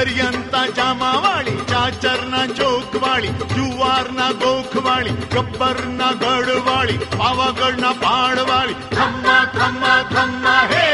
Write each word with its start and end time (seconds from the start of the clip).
દરિયંતા 0.00 0.66
જામાવાળી, 0.66 1.50
ચાચરના 1.50 2.46
ચોકવાળી 2.46 3.28
જુવારના 3.28 4.30
ગોખવાળી, 4.30 5.10
ગબ્બરના 5.10 6.12
ગઢવાળી, 6.12 6.98
પાવાગઢના 7.18 7.92
પાડવાળી. 7.92 8.72
ખમ્મા 8.72 9.44
ખમ્મા 9.44 10.02
ખમ્મા, 10.02 10.68
હે! 10.72 10.86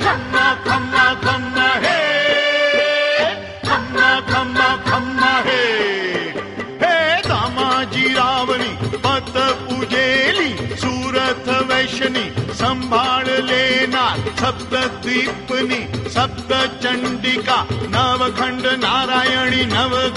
ખમ્મા 0.00 0.56
ખમ્મા 0.64 1.14
ખમ્મા, 1.22 1.74
હે! 1.84 1.98
ખમ્મા 3.64 4.20
ખમ્મા 4.20 4.78
ખમ્મા, 4.86 5.42
હે! 5.46 5.62
હે 6.82 7.22
દામાજી 7.28 8.14
રાવણી, 8.14 8.76
પત 9.02 9.36
પૂજેલી 9.36 10.76
સુરત 10.76 11.48
વૈશ્યની 11.68 12.52
સંભાળ 12.54 13.26
લેનાર 13.26 14.16
સપ્ત 14.40 14.74
દ્વીપની 15.02 15.95
सप्त 16.16 16.52
चण्डिका 16.82 17.66
नवखण्ड 17.72 18.66
नारायणी 18.66 19.64
नव 19.64 20.08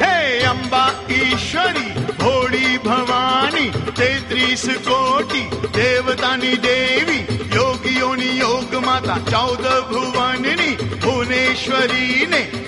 हे। 0.04 0.44
अम्बा 0.44 1.06
ईश्वरी 1.12 1.90
भोडी 1.94 2.78
भवानी 2.78 3.70
तेत्रीस 3.70 4.66
कोटि 4.66 5.42
देवतानि 5.54 6.56
देवी 6.56 7.20
योगियोनि 7.56 8.40
योग 8.40 8.86
माता 8.86 9.18
चौद 9.18 9.86
भुवानि 9.92 10.78
भुवनेश्वरी 11.06 12.26
ने 12.26 12.59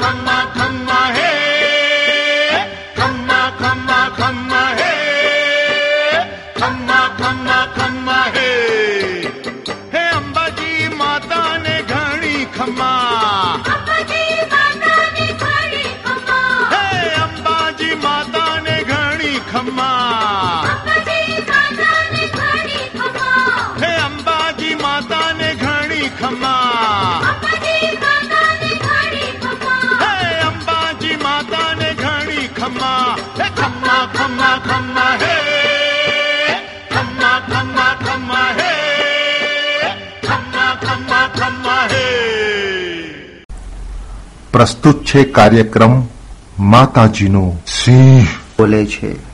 ખમ્મા 0.00 0.42
ખમ્મા 0.56 1.06
હે 1.12 1.49
પ્રસ્તુત 44.60 45.04
છે 45.04 45.24
કાર્યક્રમ 45.24 46.02
માતાજીનો. 46.58 47.56
સિંહ. 47.66 48.26
બોલે 48.58 48.86
છે. 48.86 49.29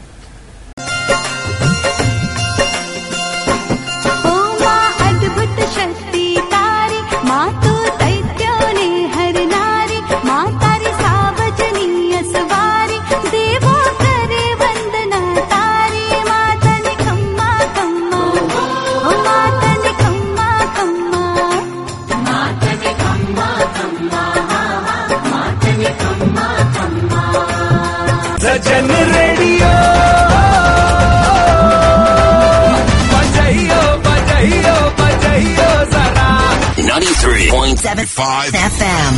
93.75 38.35 38.51
FM. 38.51 39.13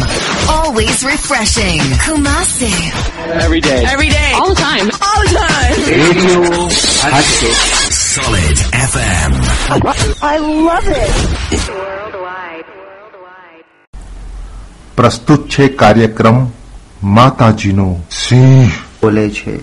Always 0.49 1.03
refreshing. 1.03 1.79
Kumasi. 1.97 2.69
every 3.41 3.59
day 3.59 3.83
Every 3.85 4.09
day. 4.09 4.31
All 4.35 4.49
the 4.49 4.55
time. 4.61 4.87
All 5.01 5.21
the 5.23 5.33
time. 5.35 5.75
Radio 5.89 6.41
Hatke 7.03 7.49
Solid 8.13 8.57
FM. 8.89 9.31
પ્રસ્તુત 14.95 15.47
છે 15.47 15.75
કાર્યક્રમ 15.75 16.37
માતાજીનો 17.03 17.87
સિંહ 18.11 18.69
બોલે 19.01 19.29
છે 19.29 19.53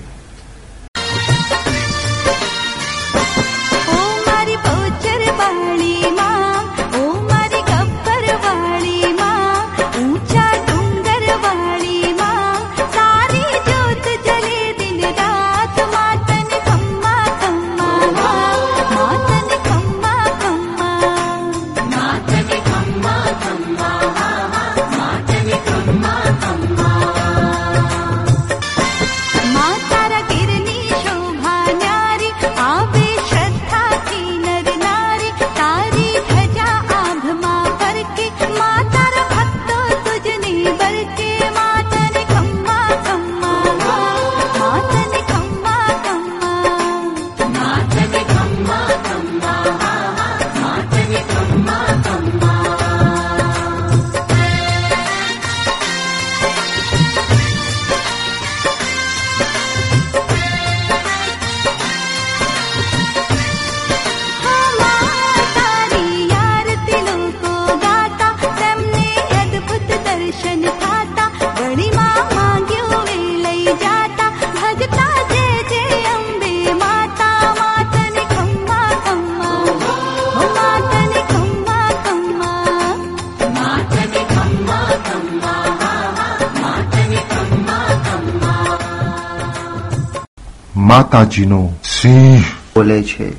માતાજીનો 91.16 91.70
સિંહ. 92.02 92.40
બોલે 92.76 93.04
છે. 93.04 93.34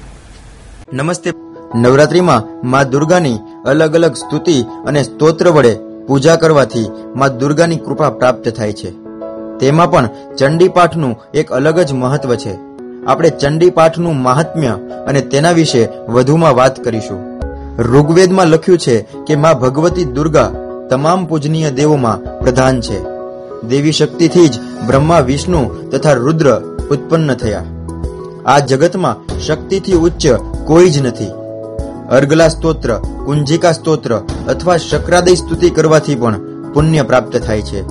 નમસ્તે. 0.93 1.33
નવરાત્રિમાં 1.75 2.69
મા 2.71 2.83
દુર્ગાની 2.83 3.39
અલગ 3.65 3.95
અલગ 3.95 4.15
સ્તુતિ 4.15 4.63
અને 4.87 5.03
સ્તોત્ર 5.03 5.49
વડે 5.49 5.77
પૂજા 6.07 6.37
કરવાથી 6.37 6.91
મા 7.17 7.29
દુર્ગાની 7.29 7.77
કૃપા 7.77 8.11
પ્રાપ્ત 8.11 8.49
થાય 8.49 8.73
છે. 8.73 8.91
તેમાં 9.59 9.91
પણ 9.91 10.09
ચંડી 10.39 10.69
પાઠનું 10.69 11.17
એક 11.35 11.53
અલગ 11.53 11.81
જ 11.81 11.93
મહત્વ 11.93 12.35
છે. 12.35 12.55
આપણે 13.07 13.31
ચંડી 13.31 13.71
પાઠનું 13.71 14.17
મહાત્મ્ય 14.17 14.69
અને 15.07 15.21
તેના 15.21 15.51
વિશે 15.51 15.89
વધુમાં 16.09 16.57
વાત 16.57 16.85
કરીશું. 16.85 17.41
ઋગ્વેદમાં 17.79 18.47
લખ્યું 18.47 18.79
છે 18.79 19.07
કે 19.27 19.37
મા 19.37 19.53
ભગવતી 19.53 20.05
દુર્ગા 20.05 20.51
તમામ 20.91 21.27
પૂજનીય 21.27 21.71
દેવોમાં 21.71 22.39
પ્રધાન 22.39 22.81
છે. 22.81 23.05
દેવી 23.69 23.93
શક્તિથી 23.93 24.49
જ 24.49 24.61
બ્રહ્મા, 24.87 25.21
વિષ્ણુ 25.21 25.69
તથા 25.93 26.13
રુદ્ર 26.13 26.76
ઉત્પન્ન 26.91 27.35
થયા. 27.35 27.65
આ 28.47 28.59
જગતમાં 28.59 29.41
શક્તિથી 29.41 29.93
ઉચ્ચ 29.93 30.27
કોઈ 30.65 30.91
જ 30.91 31.07
નથી. 31.07 31.33
અર્ગલા 32.11 32.49
સ્તોત્ર, 32.49 32.95
કુંજિકા 33.25 33.73
સ્તોત્ર 33.73 34.21
અથવા 34.49 34.77
શક્રાદય 34.77 35.35
સ્તુતિ 35.35 35.71
કરવાથી 35.71 36.15
પણ 36.15 36.37
પુણ્ય 36.73 37.03
પ્રાપ્ત 37.03 37.37
થાય 37.37 37.63
છે. 37.63 37.85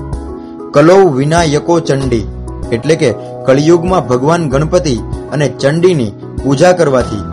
કલૌ 0.71 1.09
વિનાયકો 1.09 1.79
ચંડી, 1.79 2.25
એટલે 2.71 2.95
કે 2.95 3.13
કળિયુગમાં 3.45 4.07
ભગવાન 4.07 4.49
ગણપતિ 4.49 4.95
અને 5.31 5.47
ચંડીની 5.47 6.13
પૂજા 6.43 6.71
કરવાથી 6.71 7.23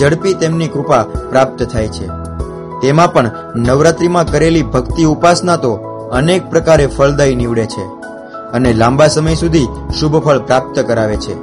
ઝડપી 0.00 0.34
તેમની 0.34 0.68
કૃપા 0.68 1.02
પ્રાપ્ત 1.02 1.62
થાય 1.62 1.88
છે. 1.88 2.06
તેમાં 2.82 3.12
પણ 3.12 3.30
નવરાત્રિમાં 3.56 4.30
કરેલી 4.32 4.62
ભક્તિ 4.62 5.04
ઉપાસના 5.04 5.56
તો 5.56 5.72
અનેક 6.12 6.50
પ્રકારે 6.50 6.86
ફળદાયી 6.86 7.34
નીવડે 7.34 7.64
છે. 7.64 8.01
અને 8.52 8.72
લાંબા 8.72 9.06
સમય 9.06 9.34
સુધી 9.34 9.66
શુભ 10.00 10.24
ફળ 10.24 10.38
પ્રાપ્ત 10.38 10.78
કરાવે 10.80 11.16
છે. 11.16 11.34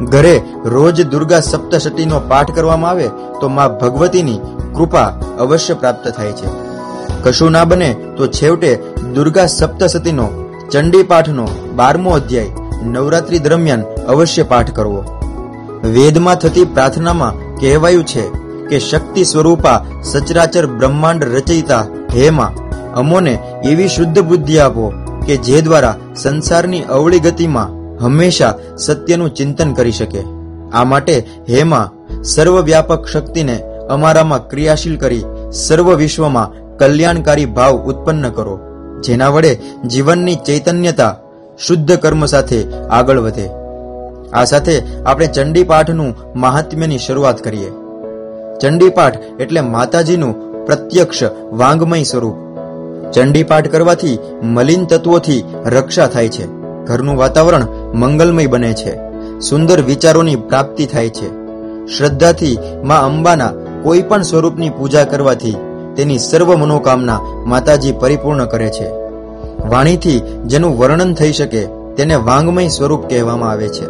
ઘરે 0.00 0.42
રોજ 0.64 1.06
દુર્ગા 1.06 1.40
સપ્તશતીનો 1.40 2.20
પાઠ 2.20 2.54
કરવામાં 2.54 2.90
આવે 2.90 3.08
તો 3.40 3.48
માં 3.48 3.78
ભગવતીની 3.78 4.38
કૃપા 4.74 5.04
અવશ્ય 5.38 5.74
પ્રાપ્ત 5.74 6.08
થાય 6.08 6.32
છે. 6.32 6.48
કશું 7.22 7.50
ના 7.50 7.64
બને 7.64 7.94
તો 8.16 8.26
છેવટે 8.26 8.82
દુર્ગા 9.14 9.46
સપ્તશતીનો 9.46 10.28
ચંડી 10.70 11.02
પાઠનો 11.02 11.48
બારમો 11.76 12.10
અધ્યાય 12.10 12.50
નવરાત્રી 12.82 13.38
દરમિયાન 13.38 13.82
અવશ્ય 13.82 14.42
પાઠ 14.42 14.70
કરવો. 14.70 15.04
વેદમાં 15.84 16.34
થતી 16.34 16.64
પ્રાર્થનામાં 16.64 17.56
કહેવાયું 17.56 18.04
છે 18.04 18.28
કે 18.68 18.78
શક્તિ 18.78 19.24
સ્વરૂપા 19.24 19.80
સચરાચર 20.02 20.66
બ્રહ્માંડ 20.66 21.24
રચયિતા 21.24 21.86
હે 22.14 22.30
માં. 22.30 22.52
અમોને 22.94 23.38
એવી 23.64 23.88
શુદ્ધ 23.88 24.18
બુદ્ધિ 24.18 24.58
આપો 24.58 24.92
કે 25.26 25.36
જે 25.46 25.60
દ્વારા 25.60 25.96
સંસારની 26.16 26.86
અવળી 26.96 27.24
ગતિમાં 27.26 27.74
હંમેશા 28.00 28.54
સત્યનું 28.76 29.34
ચિંતન 29.34 29.72
કરી 29.72 29.96
શકે. 30.00 30.22
આ 30.72 30.84
માટે 30.84 31.16
હેમાં 31.48 31.92
સર્વવ્યાપક 32.22 33.08
શક્તિને 33.08 33.56
અમારામાં 33.90 34.46
ક્રિયાશીલ 34.48 34.96
કરી 34.96 35.24
સર્વ 35.52 35.88
વિશ્વમાં 35.94 36.54
કલ્યાણકારી 36.78 37.52
ભાવ 37.56 37.74
ઉત્પન્ન 37.90 38.30
કરો, 38.30 38.56
જેના 39.00 39.28
વડે 39.28 39.52
જીવનની 39.86 40.40
ચૈતન્યતા 40.46 41.12
શુદ્ધ 41.66 41.92
કર્મ 41.96 42.26
સાથે 42.26 42.60
આગળ 42.90 43.18
વધે. 43.18 43.46
આ 44.32 44.44
સાથે 44.44 44.76
આપણે 45.06 45.26
ચંડી 45.26 45.64
પાઠનું 45.64 46.16
મહાત્મ્યની 46.36 46.98
શરૂઆત 46.98 47.42
કરીએ. 47.42 47.70
ચંડી 48.60 48.88
પાઠ 48.88 49.22
એટલે 49.40 49.60
માતાજીનું 49.60 50.38
પ્રત્યક્ષ 50.66 51.22
વાંગમય 51.52 52.02
સ્વરૂપ. 52.02 52.43
ચંડી 53.14 53.42
પાઠ 53.42 53.70
કરવાથી 53.70 54.18
મલિન 54.42 54.84
તત્વોથી 54.84 55.44
રક્ષા 55.66 56.06
થાય 56.06 56.28
છે. 56.28 56.46
ઘરનું 56.84 57.18
વાતાવરણ 57.18 57.66
મંગલમય 57.94 58.46
બને 58.46 58.72
છે. 58.72 58.98
સુંદર 59.40 59.80
વિચારોની 59.80 60.36
પ્રાપ્તિ 60.36 60.86
થાય 60.86 61.08
છે. 61.08 61.28
શ્રદ્ધાથી 61.86 62.58
મા 62.84 62.96
અંબાના 62.96 63.50
કોઈ 63.82 64.02
પણ 64.02 64.22
સ્વરૂપની 64.22 64.70
પૂજા 64.70 65.04
કરવાથી 65.04 65.56
તેની 65.96 66.18
સર્વ 66.18 66.56
મનોકામના 66.56 67.20
માતાજી 67.46 67.92
પરિપૂર્ણ 67.92 68.44
કરે 68.44 68.68
છે. 68.68 68.90
વાણીથી 69.68 70.22
જેનું 70.44 70.78
વર્ણન 70.78 71.14
થઈ 71.14 71.32
શકે 71.32 71.66
તેને 71.96 72.14
વાંગમય 72.14 72.68
સ્વરૂપ 72.68 73.08
કહેવામાં 73.10 73.50
આવે 73.50 73.68
છે. 73.68 73.84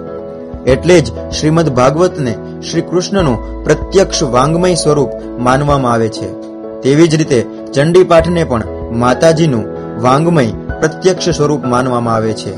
એટલે 0.65 1.01
જ 1.01 1.31
શ્રીમદ 1.31 1.69
ભાગવતને 1.69 2.35
શ્રી 2.71 2.81
કૃષ્ણનું 2.81 3.65
પ્રત્યક્ષ 3.65 4.23
વાંગમય 4.23 4.75
સ્વરૂપ 4.75 5.11
માનવામાં 5.39 5.93
આવે 5.93 6.09
છે. 6.09 6.33
તેવી 6.81 7.09
જ 7.09 7.15
રીતે 7.15 7.47
ચંડી 7.75 8.05
પાઠને 8.05 8.45
પણ 8.45 8.63
માતાજીનું 8.95 9.65
વાંગમય 10.03 10.47
પ્રત્યક્ષ 10.81 11.29
સ્વરૂપ 11.29 11.65
માનવામાં 11.65 12.15
આવે 12.15 12.33
છે. 12.33 12.53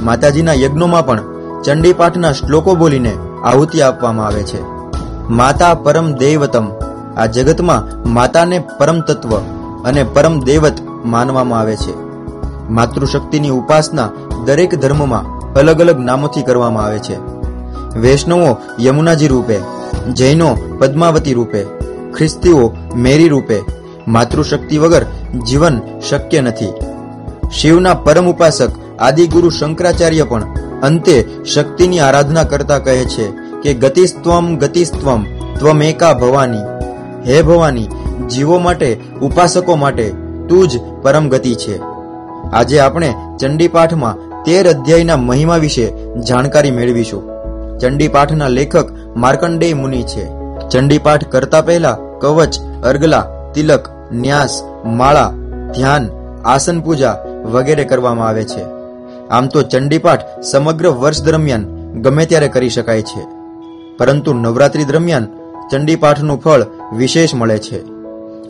માતાજીના 0.00 0.52
યજ્ઞોમાં 0.52 1.06
પણ 1.06 1.20
ચંડીપાઠના 1.62 2.32
શ્લોકો 2.32 2.74
બોલીને 2.74 3.12
આહુતિ 3.44 3.82
આપવામાં 3.82 4.26
આવે 4.26 4.42
છે. 4.42 4.62
માતા 5.28 5.74
પરમ 5.74 6.12
દૈવતમ, 6.12 6.66
આ 7.16 7.26
જગતમાં 7.26 8.12
માતાને 8.12 8.58
પરમ 8.78 9.00
તત્વ 9.00 9.36
અને 9.84 10.02
પરમ 10.02 10.40
દૈવત 10.40 10.72
માનવામાં 11.04 11.60
આવે 11.60 11.76
છે. 11.76 11.96
માતૃશક્તિની 12.68 13.48
ઉપાસના 13.48 14.08
દરેક 14.44 14.74
ધર્મમાં 14.74 15.52
અલગ 15.54 15.80
અલગ 15.80 15.98
નામોથી 15.98 16.42
કરવામાં 16.42 16.84
આવે 16.84 16.98
છે. 16.98 17.16
વૈષ્ણવો 17.98 18.56
યમુનાજી 18.80 19.28
રૂપે, 19.28 19.58
જૈનો 20.12 20.56
પદ્માવતી 20.78 21.32
રૂપે, 21.32 21.62
ખ્રિસ્તીઓ 22.14 22.72
મેરી 22.94 23.28
રૂપે 23.28 23.77
માતૃશક્તિ 24.08 24.78
વગર 24.78 25.06
જીવન 25.46 25.80
શક્ય 26.10 26.40
નથી. 26.40 26.72
શિવના 27.52 27.94
પરમ 27.94 28.30
ઉપાસક 28.30 28.70
આદિગુરુ 28.98 29.50
શંકરાચાર્ય 29.50 30.22
પણ 30.22 30.44
અંતે 30.82 31.26
શક્તિની 31.54 32.00
આરાધના 32.00 32.42
કરતા 32.42 32.78
કહે 32.78 33.04
છે 33.04 33.32
કે 33.62 33.74
ગતિસ્ત્વમ 33.74 34.56
ગતિસ્ત્વમ 34.56 35.24
ત્વમેકા 35.58 36.12
ભવાની. 36.12 36.58
હે 37.26 37.42
ભવાની, 37.42 37.86
જીવો 38.30 38.58
માટે, 38.58 39.00
ઉપાસકો 39.22 39.76
માટે 39.76 40.10
તું 40.48 40.68
જ 40.68 40.80
પરમ 41.02 41.28
ગતિ 41.28 41.54
છે. 41.54 41.80
આજે 42.52 42.80
આપણે 42.80 43.14
ચંડીપાઠમાં 43.40 44.44
તેર 44.44 44.68
અધ્યાયના 44.68 45.16
મહિમા 45.16 45.56
વિશે 45.56 45.92
જાણકારી 46.28 46.70
મેળવીશું. 46.70 47.22
ચંડીપાઠના 47.78 48.48
લેખક 48.48 48.88
માર્કંડેય 49.16 49.72
મુનિ 49.72 50.02
છે. 50.02 50.26
ચંડીપાઠ 50.68 51.28
કરતા 51.28 51.60
પહેલા 51.60 51.98
કવચ, 52.20 52.60
અર્ગલા, 52.84 53.26
તિલક 53.54 53.97
ન્યાસ, 54.12 54.62
માળા, 54.84 55.32
ધ્યાન, 55.74 56.10
આસન 56.44 56.80
પૂજા 56.80 57.24
વગેરે 57.44 57.84
કરવામાં 57.84 58.28
આવે 58.28 58.44
છે. 58.44 58.62
આમ 59.30 59.46
તો 59.46 59.62
ચંડીપાઠ 59.62 60.40
સમગ્ર 60.40 60.88
વર્ષ 60.88 61.22
દરમિયાન 61.22 61.64
ગમે 62.02 62.26
ત્યારે 62.26 62.48
કરી 62.48 62.70
શકાય 62.70 63.02
છે. 63.02 63.26
પરંતુ 63.98 64.32
નવરાત્રી 64.32 64.84
દરમિયાન 64.84 65.26
ચંડીપાઠનું 65.72 66.40
ફળ 66.40 66.66
વિશેષ 66.96 67.34
મળે 67.34 67.58
છે. 67.58 67.84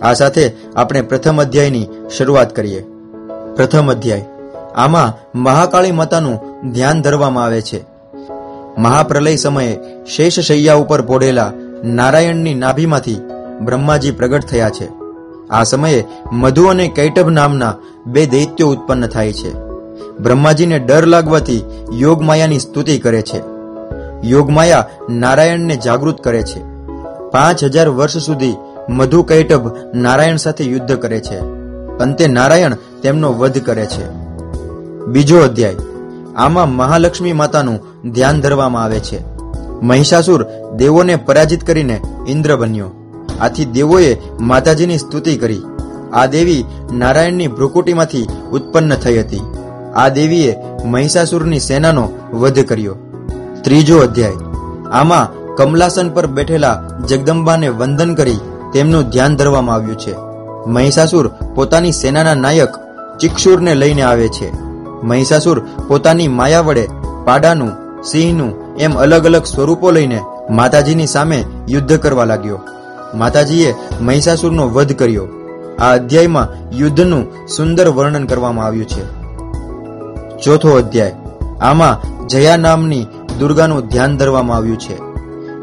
આ 0.00 0.12
સાથે 0.12 0.52
આપણે 0.76 1.00
પ્રથમ 1.00 1.40
અધ્યાયની 1.40 1.88
શરૂઆત 2.16 2.56
કરીએ. 2.56 2.86
પ્રથમ 3.56 3.90
અધ્યાય. 3.90 4.24
આમાં 4.76 5.38
મહાકાળી 5.38 5.92
માતાનું 5.92 6.70
ધ્યાન 6.72 7.02
ધરવામાં 7.02 7.44
આવે 7.44 7.60
છે. 7.60 7.84
મહાપ્રલય 8.78 9.36
સમયે 9.36 9.78
શેષ 10.06 10.40
શૈયા 10.40 10.74
ઉપર 10.74 11.02
પોઢેલા 11.02 11.52
નારાયણની 11.84 12.54
નાભીમાંથી 12.54 13.20
બ્રહ્માજી 13.60 14.10
પ્રગટ 14.10 14.42
થયા 14.42 14.70
છે. 14.70 14.97
આ 15.50 15.62
સમયે 15.62 16.04
મધુ 16.32 16.64
અને 16.64 16.88
કૈટભ 16.88 17.28
નામના 17.28 17.74
બે 18.06 18.26
દૈત્યો 18.26 18.68
ઉત્પન્ન 18.68 19.06
થાય 19.06 19.32
છે. 19.32 19.54
બ્રહ્માજીને 20.18 20.78
ડર 20.78 21.06
લાગવાથી 21.06 21.62
યોગમાયાની 21.92 22.58
સ્તુતિ 22.58 22.98
કરે 22.98 23.22
છે. 23.22 23.42
યોગમાયા 24.24 24.86
નારાયણને 25.10 25.76
જાગૃત 25.76 26.20
કરે 26.20 26.42
છે. 26.42 26.60
પાંચ 27.30 27.64
હજાર 27.64 27.88
વર્ષ 27.88 28.18
સુધી 28.18 28.54
મધુ 28.88 29.22
કૈટભ 29.22 29.70
નારાયણ 29.94 30.36
સાથે 30.36 30.64
યુદ્ધ 30.64 30.96
કરે 30.96 31.20
છે. 31.20 31.38
અંતે 31.98 32.26
નારાયણ 32.26 32.74
તેમનો 33.02 33.32
વધ 33.32 33.58
કરે 33.58 33.86
છે. 33.86 34.10
બીજો 35.06 35.38
અધ્યાય. 35.38 35.76
આમાં 36.36 36.72
મહાલક્ષ્મી 36.72 37.32
માતાનું 37.32 38.10
ધ્યાન 38.12 38.40
ધરવામાં 38.40 38.84
આવે 38.84 39.00
છે. 39.00 39.38
મહિષાસુર 39.82 40.46
દેવોને 40.76 41.16
પરાજિત 41.16 41.64
કરીને 41.64 42.00
ઇન્દ્ર 42.28 42.56
બન્યો. 42.56 43.07
આથી 43.40 43.64
દેવોએ 43.64 44.16
માતાજીની 44.40 44.98
સ્તુતિ 44.98 45.36
કરી. 45.36 45.62
આ 46.12 46.26
દેવી 46.26 46.64
નારાયણની 46.92 47.46
ભ્રુકુટીમાંથી 47.46 48.26
ઉત્પન્ન 48.52 48.94
થઈ 48.94 49.18
હતી. 49.18 49.40
આ 49.96 50.08
દેવીએ 50.08 50.56
મહિષાસુરની 50.84 51.60
સેનાનો 51.60 52.08
વધ 52.32 52.58
કર્યો. 52.60 52.96
ત્રીજો 53.62 53.98
અધ્યાય. 53.98 54.32
આમાં 54.92 55.54
કમલાસન 55.56 56.10
પર 56.10 56.26
બેઠેલા 56.26 56.84
જગદંબાને 57.08 57.68
વંદન 57.68 58.14
કરી 58.14 58.38
તેમનું 58.72 59.02
ધ્યાન 59.02 59.36
ધરવામાં 59.36 59.74
આવ્યું 59.74 59.98
છે. 59.98 60.14
મહિષાસુર 60.66 61.30
પોતાની 61.54 61.92
સેનાના 61.92 62.34
નાયક 62.34 62.68
ચિક્ષુરને 63.20 63.74
લઈને 63.74 64.02
આવે 64.02 64.28
છે. 64.28 64.52
મહિષાસુર 65.02 65.66
પોતાની 65.88 66.28
માયા 66.28 66.60
વડે 66.60 66.88
પાડાનું, 67.24 68.02
સિંહનું 68.02 68.76
એમ 68.76 68.98
અલગ 68.98 69.26
અલગ 69.26 69.44
સ્વરૂપો 69.44 69.90
લઈને 69.90 70.20
માતાજીની 70.50 71.06
સામે 71.06 71.44
યુદ્ધ 71.68 71.96
કરવા 71.96 72.24
લાગ્યો. 72.24 72.58
માતાજીએ 73.14 73.74
મહિષાસુરનો 74.00 74.68
વધ 74.68 74.92
કર્યો. 74.92 75.28
આ 75.78 75.92
અધ્યાયમાં 75.92 76.76
યુદ્ધનું 76.76 77.46
સુંદર 77.46 77.88
વર્ણન 77.88 78.26
કરવામાં 78.26 78.66
આવ્યું 78.66 78.88
છે. 78.88 79.18
ચોથો 80.42 80.70
અધ્યાય. 80.70 81.14
આમાં 81.60 82.26
જયા 82.28 82.56
નામની 82.56 83.06
દુર્ગાનું 83.38 83.86
ધ્યાન 83.86 84.16
ધરવામાં 84.16 84.56
આવ્યું 84.56 84.78
છે. 84.78 85.02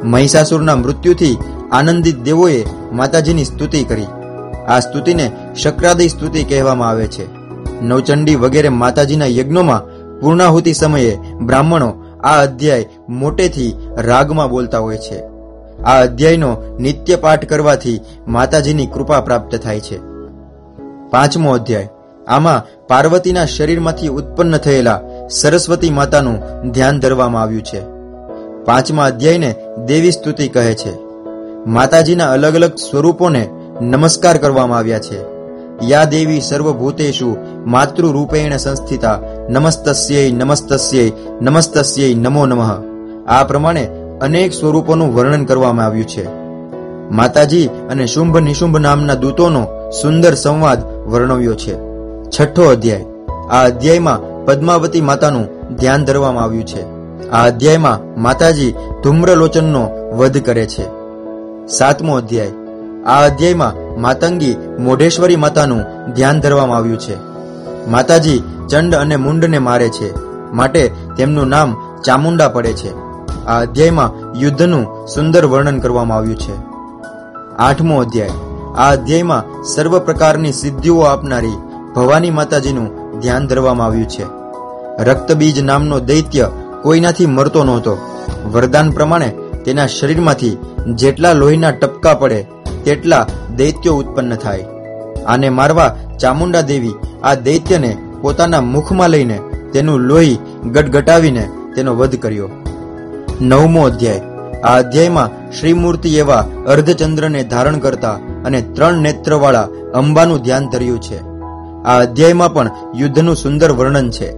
મહિષાસુરના 0.04 0.76
મૃત્યુથી 0.76 1.38
આનંદિત 1.72 2.20
દેવોએ 2.20 2.64
માતાજીની 2.92 3.46
સ્તુતિ 3.46 3.84
કરી. 3.84 4.06
આ 4.68 4.80
સ્તુતિને 4.80 5.32
શક્રાદય 5.56 6.08
સ્તુતિ 6.08 6.44
કહેવામાં 6.44 6.90
આવે 6.90 7.08
છે. 7.08 7.28
નવચંડી 7.82 8.36
વગેરે 8.36 8.70
માતાજીના 8.70 9.26
યજ્ઞોમાં 9.26 9.82
પૂર્ણાહુતિ 10.20 10.74
સમયે 10.74 11.18
બ્રાહ્મણો 11.42 11.94
આ 12.24 12.42
અધ્યાય 12.42 12.90
મોટેથી 13.10 13.76
રાગમાં 13.98 14.50
બોલતા 14.50 14.80
હોય 14.80 14.98
છે. 14.98 15.35
આ 15.86 16.02
અધ્યાયનો 16.02 16.78
નિત્ય 16.80 17.16
પાઠ 17.16 17.46
કરવાથી 17.46 18.02
માતાજીની 18.28 18.88
કૃપા 18.88 19.22
પ્રાપ્ત 19.22 19.56
થાય 19.56 19.80
છે. 19.80 19.98
પાંચમો 21.10 21.52
અધ્યાય. 21.52 21.90
આમાં 22.28 22.88
પાર્વતીના 22.88 23.46
શરીરમાંથી 23.46 24.08
ઉત્પન્ન 24.08 24.58
થયેલા 24.58 25.02
સરસ્વતી 25.30 25.90
માતાનું 25.90 26.70
ધ્યાન 26.72 27.00
ધરવામાં 27.00 27.42
આવ્યું 27.42 27.62
છે. 27.62 27.82
પાંચમા 28.66 29.06
અધ્યાયને 29.06 29.56
દેવી 29.86 30.12
સ્તુતિ 30.12 30.48
કહે 30.48 30.74
છે. 30.74 30.98
માતાજીના 31.68 32.32
અલગ 32.32 32.56
અલગ 32.56 32.76
સ્વરૂપોને 32.76 33.50
નમસ્કાર 33.82 34.38
કરવામાં 34.38 34.78
આવ્યા 34.78 35.00
છે. 35.00 35.36
યા 35.84 36.04
દેવી 36.04 36.42
સર્વભૂતેશુ 36.42 37.38
માતૃરૂપેણ 37.66 38.58
સંસ્થિતા 38.58 39.20
નમસ્તસ્યૈ 39.50 40.32
નમસ્તસ્યૈ 40.32 41.12
નમસ્તસ્યૈ 41.42 42.14
નમો 42.14 42.46
નમઃ. 42.46 42.84
આ 43.28 43.44
પ્રમાણે 43.44 43.88
અનેક 44.22 44.54
સ્વરૂપોનું 44.54 45.16
વર્ણન 45.16 45.46
કરવામાં 45.46 45.86
આવ્યું 45.86 46.06
છે. 46.06 46.28
માતાજી 47.12 47.68
અને 47.68 48.06
શુંભ 48.06 48.38
નિશુંભ 48.38 48.78
નામના 48.78 49.14
દૂતોનો 49.14 49.90
સુંદર 50.02 50.34
સંવાદ 50.34 50.86
વર્ણવ્યો 50.86 51.54
છે. 51.54 51.76
છઠ્ઠો 52.30 52.64
અધ્યાય. 52.64 53.06
આ 53.52 53.66
અધ્યાયમાં 53.66 54.46
પદ્માવતી 54.46 55.02
માતાનું 55.02 55.76
ધ્યાન 55.76 56.06
ધરવામાં 56.06 56.44
આવ્યું 56.44 56.66
છે. 56.66 56.82
આ 57.30 57.46
અધ્યાયમાં 57.46 58.22
માતાજી 58.22 58.76
ધૂમ્રલોચનનો 59.04 59.90
વધ 60.18 60.38
કરે 60.38 60.66
છે. 60.66 60.84
સાતમો 61.68 62.18
અધ્યાય. 62.18 62.52
આ 63.06 63.26
અધ્યાયમાં 63.26 64.02
માતંગી 64.02 64.56
મોઢેશ્વરી 64.80 65.36
માતાનું 65.36 66.14
ધ્યાન 66.14 66.40
ધરવામાં 66.40 66.78
આવ્યું 66.78 67.00
છે. 67.00 67.16
માતાજી 67.88 68.44
ચંડ 68.70 68.96
અને 68.96 69.16
મુંડને 69.16 69.60
મારે 69.60 69.90
છે. 69.90 70.14
માટે 70.54 70.92
તેમનું 71.18 71.48
નામ 71.48 71.76
ચામુંડા 72.04 72.50
પડે 72.50 72.74
છે. 72.74 73.05
આ 73.48 73.62
અધ્યાયમાં 73.62 74.38
યુદ્ધનું 74.40 75.08
સુંદર 75.08 75.46
વર્ણન 75.46 75.80
કરવામાં 75.80 76.18
આવ્યું 76.18 76.40
છે. 76.40 76.54
આઠમો 77.58 78.02
અધ્યાય. 78.02 78.30
આ 78.78 78.92
અધ્યાયમાં 78.92 79.64
સર્વ 79.64 80.00
પ્રકારની 80.00 80.52
સિદ્ધિઓ 80.52 81.00
આપનારી 81.00 81.54
ભવાની 81.96 82.30
માતાજીનું 82.30 83.20
ધ્યાન 83.20 83.48
ધરવામાં 83.48 83.88
આવ્યું 83.88 84.10
છે. 84.10 84.26
રક્તબીજ 85.04 85.64
નામનો 85.64 86.00
દૈત્ય 86.00 86.50
કોઈનાથી 86.82 87.26
મરતો 87.26 87.64
નહોતો. 87.64 87.98
વરદાન 88.52 88.92
પ્રમાણે 88.92 89.34
તેના 89.66 89.88
શરીરમાંથી 89.88 90.58
જેટલા 90.94 91.34
લોહીના 91.34 91.72
ટપકા 91.72 92.14
પડે, 92.14 92.48
તેટલા 92.84 93.28
દૈત્યો 93.56 93.94
ઉત્પન્ન 93.94 94.36
થાય. 94.36 94.66
આને 95.28 95.50
મારવા 95.50 95.96
ચામુંડા 96.20 96.62
દેવી 96.62 96.96
આ 97.24 97.34
દૈત્યને 97.34 97.98
પોતાના 98.22 98.62
મુખમાં 98.62 99.10
લઈને 99.10 99.40
તેનું 99.74 100.00
લોહી 100.00 100.38
ગટગટાવીને 100.72 101.50
તેનો 101.76 101.96
વધ 101.96 102.16
કર્યો. 102.16 102.50
નવમો 103.42 103.86
અધ્યાય. 103.86 104.22
આ 104.64 104.78
અધ્યાયમાં 104.78 105.52
શ્રીમૂર્તિ 105.52 106.18
એવા 106.18 106.46
અર્ધચંદ્રને 106.68 107.44
ધારણ 107.44 107.78
કરતા 107.78 108.12
અને 108.46 108.62
ત્રણ 108.62 108.94
નેત્રવાળા 108.94 109.68
અંબાનું 109.94 110.42
ધ્યાન 110.42 110.70
ધર્યું 110.70 111.02
છે. 111.02 111.20
આ 111.86 112.00
અધ્યાયમાં 112.00 112.54
પણ 112.54 112.72
યુદ્ધનું 112.96 113.36
સુંદર 113.36 113.72
વર્ણન 113.72 114.10
છે. 114.10 114.32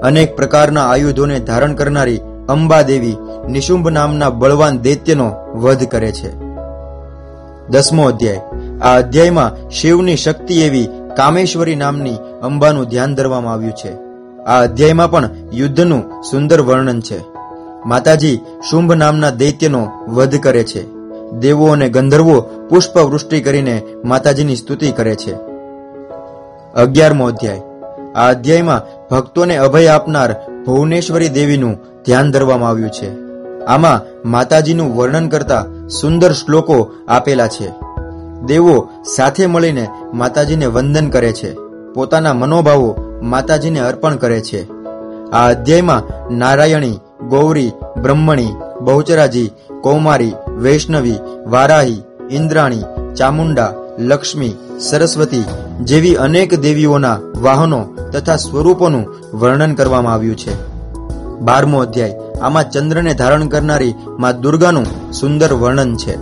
અનેક 0.00 0.36
પ્રકારના 0.36 0.88
આયુધોને 0.88 1.40
ધારણ 1.40 1.74
કરનારી 1.74 2.20
અંબા 2.48 2.82
દેવી 2.82 3.16
નિશુંભ 3.48 3.88
નામના 3.88 4.30
બળવાન 4.30 4.78
દૈત્યનો 4.78 5.32
વધ 5.54 5.84
કરે 5.84 6.12
છે. 6.12 6.36
દસમો 7.68 8.08
અધ્યાય. 8.08 8.40
આ 8.82 8.96
અધ્યાયમાં 8.96 9.70
શિવની 9.70 10.16
શક્તિ 10.16 10.60
એવી 10.60 10.88
કામેશ્વરી 11.16 11.76
નામની 11.76 12.16
અંબાનું 12.42 12.84
ધ્યાન 12.84 13.14
ધરવામાં 13.14 13.52
આવ્યું 13.52 13.72
છે. 13.72 13.92
આ 14.44 14.62
અધ્યાયમાં 14.62 15.10
પણ 15.10 15.28
યુદ્ધનું 15.52 16.22
સુંદર 16.22 16.60
વર્ણન 16.60 17.00
છે. 17.00 17.29
માતાજી, 17.86 18.40
શુંભ 18.70 18.92
નામના 18.92 19.30
દૈત્યનો 19.30 19.88
વધ 20.08 20.36
કરે 20.36 20.64
છે. 20.64 21.00
દેવો 21.30 21.66
અને 21.66 21.88
ગંધર્વો 21.88 22.40
પુષ્પ 22.40 22.98
વૃષ્ટિ 22.98 23.40
કરીને 23.40 23.82
માતાજીની 24.04 24.56
સ્તુતિ 24.56 24.92
કરે 24.92 25.14
છે. 25.14 25.34
અગિયારમો 26.74 27.26
અધ્યાય. 27.26 27.62
આ 28.14 28.28
અધ્યાયમાં 28.28 28.80
ભક્તોને 29.14 29.56
અભય 29.56 29.86
આપનાર 29.86 30.32
ભુવનેશ્વરી 30.48 31.28
દેવીનું 31.28 31.74
ધ્યાન 32.06 32.30
ધરવામાં 32.30 32.68
આવ્યું 32.68 32.90
છે. 32.90 33.10
આમાં 33.64 34.30
માતાજીનું 34.30 34.96
વર્ણન 34.96 35.28
કરતા 35.28 35.66
સુંદર 36.00 36.32
શ્લોકો 36.32 36.90
આપેલા 37.08 37.48
છે. 37.48 37.72
દેવો 38.46 38.88
સાથે 39.16 39.46
મળીને 39.46 39.88
માતાજીને 40.14 40.66
વંદન 40.66 41.10
કરે 41.10 41.32
છે. 41.32 41.54
પોતાના 41.94 42.34
મનોભાવો 42.34 42.96
માતાજીને 43.22 43.80
અર્પણ 43.80 44.16
કરે 44.16 44.40
છે. 44.40 44.68
આ 45.30 45.48
અધ્યાયમાં 45.48 46.32
નારાયણી 46.38 46.98
ગૌરી, 47.28 47.72
બ્રહ્મણી, 48.02 48.48
બહુચરાજી, 48.80 49.50
કૌમારી, 49.80 50.32
વૈષ્ણવી, 50.48 51.14
વારાહી, 51.46 52.02
ઇન્દ્રાણી, 52.30 52.82
ચામુંડા, 53.16 53.72
લક્ષ્મી, 53.98 54.54
સરસ્વતી 54.80 55.44
જેવી 55.80 56.14
અનેક 56.14 56.60
દેવીઓના 56.60 57.18
વાહનો 57.42 57.84
તથા 58.12 58.36
સ્વરૂપોનું 58.36 59.36
વર્ણન 59.38 59.74
કરવામાં 59.74 60.12
આવ્યું 60.12 60.36
છે. 60.36 60.70
બારમો 61.38 61.78
અધ્યાય. 61.78 62.14
આમાં 62.42 62.70
ચંદ્રને 62.70 63.14
ધારણ 63.14 63.46
કરનારી 63.46 63.94
મા 64.18 64.32
દુર્ગાનું 64.32 65.12
સુંદર 65.12 65.52
વર્ણન 65.52 65.96
છે. 65.96 66.14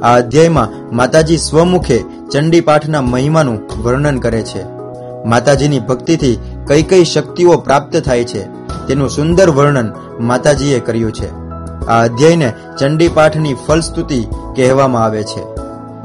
આ 0.00 0.16
અધ્યાયમાં 0.16 0.96
માતાજી 0.96 1.36
સ્વમુખે 1.36 2.04
ચંડી 2.32 2.60
પાઠના 2.60 3.00
મહિમાનું 3.00 3.82
વર્ણન 3.82 4.18
કરે 4.18 4.42
છે. 4.42 4.64
માતાજીની 5.24 5.80
ભક્તિથી 5.80 6.38
કઈ 6.66 6.82
કઈ 6.82 7.04
શક્તિઓ 7.04 7.52
પ્રાપ્ત 7.52 7.96
થાય 7.96 8.24
છે, 8.24 8.42
તેનું 8.86 9.10
સુંદર 9.10 9.50
વર્ણન 9.50 9.92
માતાજીએ 10.22 10.80
કર્યું 10.80 11.12
છે. 11.12 11.30
આ 11.86 12.02
અધ્યાયને 12.04 12.52
ચંડી 12.78 13.08
પાઠની 13.08 13.54
ફલસ્તુતિ 13.54 14.26
કહેવામાં 14.56 15.04
આવે 15.04 15.22
છે. 15.22 15.42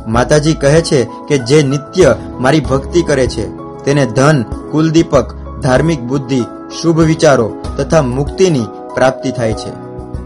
માતાજી 0.07 0.53
કહે 0.53 0.81
છે 0.81 1.07
કે 1.27 1.38
જે 1.38 1.63
નિત્ય 1.63 2.15
મારી 2.39 2.59
ભક્તિ 2.59 3.01
કરે 3.01 3.27
છે, 3.27 3.47
તેને 3.83 4.05
ધન, 4.05 4.43
કુલદીપક, 4.43 5.36
ધાર્મિક 5.62 6.01
બુદ્ધિ, 6.01 6.43
શુભ 6.81 7.00
વિચારો 7.00 7.53
તથા 7.77 8.01
મુક્તિની 8.01 8.65
પ્રાપ્તિ 8.95 9.31
થાય 9.31 9.53
છે. 9.53 9.69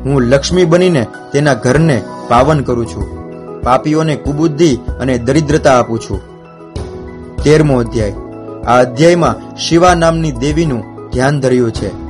હું 0.03 0.21
લક્ષ્મી 0.21 0.65
બનીને 0.65 1.07
તેના 1.33 1.53
ઘરને 1.53 2.03
પાવન 2.27 2.59
કરું 2.59 2.85
છું. 2.85 3.21
પાપીઓને 3.61 4.15
કુબુદ્ધિ 4.15 4.75
અને 4.75 5.17
દરિદ્રતા 5.17 5.79
આપું 5.79 5.99
છું. 5.99 6.19
તેરમો 7.43 7.79
અધ્યાય. 7.79 8.13
આ 8.67 8.79
અધ્યાયમાં 8.79 9.55
શિવા 9.57 9.95
નામની 9.95 10.31
દેવીનું 10.31 11.09
ધ્યાન 11.09 11.39
ધર્યું 11.39 11.71
છે. 11.71 12.00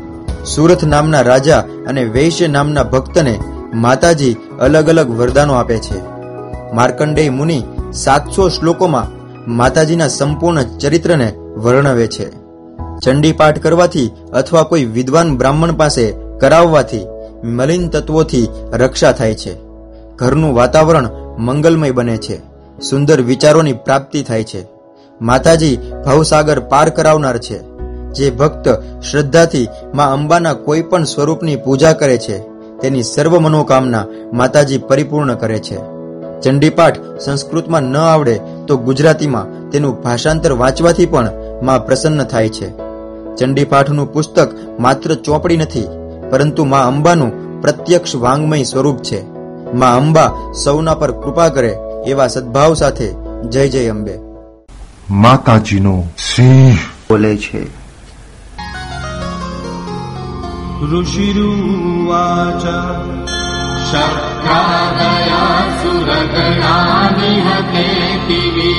સુરથ 0.46 0.84
નામના 0.84 1.22
રાજા 1.22 1.64
અને 1.88 2.04
વૈશ્ય 2.04 2.48
નામના 2.48 2.84
ભક્તને 2.84 3.40
માતાજી 3.74 4.36
અલગ 4.60 4.90
અલગ 4.90 5.10
વરદાનો 5.10 5.54
આપે 5.54 5.78
છે. 5.78 6.02
માર્કંડેય 6.74 7.30
મુનિ 7.30 7.64
સાતસો 7.94 8.50
શ્લોકોમાં 8.50 9.22
માતાજીના 9.56 10.08
સંપૂર્ણ 10.08 10.64
ચરિત્રને 10.64 11.34
વર્ણવે 11.58 12.08
છે. 12.08 12.30
ચંડી 13.06 13.32
પાઠ 13.32 13.60
કરવાથી 13.60 14.12
અથવા 14.34 14.64
કોઈ 14.64 14.86
વિદ્વાન 14.86 15.38
બ્રાહ્મણ 15.38 15.72
પાસે 15.72 16.14
કરાવવાથી 16.40 17.08
મલિન 17.44 17.90
તત્વોથી 17.90 18.48
રક્ષા 18.72 19.12
થાય 19.12 19.34
છે. 19.34 19.58
ઘરનું 20.16 20.56
વાતાવરણ 20.56 21.10
મંગલમય 21.38 21.92
બને 21.92 22.18
છે. 22.18 22.38
સુંદર 22.82 23.22
વિચારોની 23.22 23.74
પ્રાપ્તિ 23.74 24.24
થાય 24.24 24.44
છે. 24.44 24.68
માતાજી 25.22 25.78
ભવસાગર 26.06 26.60
પાર 26.60 26.90
કરાવનાર 26.90 27.38
છે. 27.38 27.71
જે 28.14 28.30
ભક્ત 28.30 28.68
શ્રદ્ધાથી 29.02 29.68
માં 29.94 30.14
અંબાના 30.14 30.54
કોઈ 30.54 30.82
પણ 30.82 31.04
સ્વરૂપની 31.04 31.56
પૂજા 31.56 31.94
કરે 31.94 32.18
છે 32.18 32.38
તેની 32.82 33.04
સર્વ 33.04 33.40
મનોકામના 33.40 34.06
માતાજી 34.34 34.78
પરિપૂર્ણ 34.78 35.34
કરે 35.36 35.60
છે. 35.60 35.78
ચંડીપાઠ 36.42 37.00
સંસ્કૃતમાં 37.20 37.84
ન 37.84 37.98
આવડે 37.98 38.40
તો 38.68 38.78
ગુજરાતીમાં 38.78 39.70
તેનું 39.70 40.02
ભાષાંતર 40.04 40.52
વાંચવાથી 40.52 41.06
પણ 41.06 41.30
માં 41.64 41.86
પ્રસન્ન 41.86 42.24
થાય 42.24 42.50
છે. 42.50 42.70
ચંડીપાઠનું 43.36 44.14
પુસ્તક 44.14 44.50
માત્ર 44.80 45.14
ચોપડી 45.16 45.58
નથી 45.58 45.88
પરંતુ 46.30 46.66
માં 46.66 46.88
અંબાનું 46.88 47.62
પ્રત્યક્ષ 47.62 48.16
વાંગમય 48.16 48.64
સ્વરૂપ 48.64 48.98
છે. 48.98 49.20
માં 49.74 49.98
અંબા 49.98 50.32
સૌના 50.64 50.96
પર 50.96 51.12
કૃપા 51.12 51.50
કરે 51.50 51.78
એવા 52.08 52.28
સદભાવ 52.28 52.74
સાથે 52.74 53.14
જય 53.50 53.70
જય 53.70 53.88
અંબે. 53.88 54.20
માતાજીનો 55.10 56.04
સિંહ 56.18 56.76
બોલે 57.10 57.38
છે 57.38 57.81
ऋषिरुवाच। 60.82 62.64
शक्रादया 63.92 65.46
सुरकणा 65.82 66.78
निहते 67.18 67.90
दिवे 68.28 68.74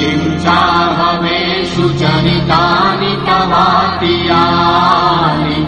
किञ्चाहमेषु 0.01 1.87
चरितानि 2.01 3.13
प्रभाति 3.27 4.15
यानि 4.29 5.59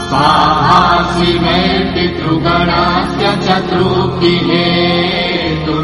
स्वाहा 0.06 0.84
शिवेति 1.16 2.06
तृगणस्य 2.20 3.26
च 3.48 3.50
तृप्तिहेतु 3.72 5.78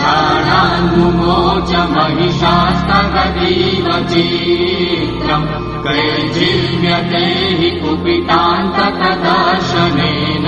प्राणान्मुमोच 0.00 1.72
महिषास्तगतीव 1.72 3.86
चित्रम् 3.86 5.44
कैर्जिव्यते 5.84 7.26
हि 7.26 7.70
कुपितान्तकदर्शनेन। 7.70 10.46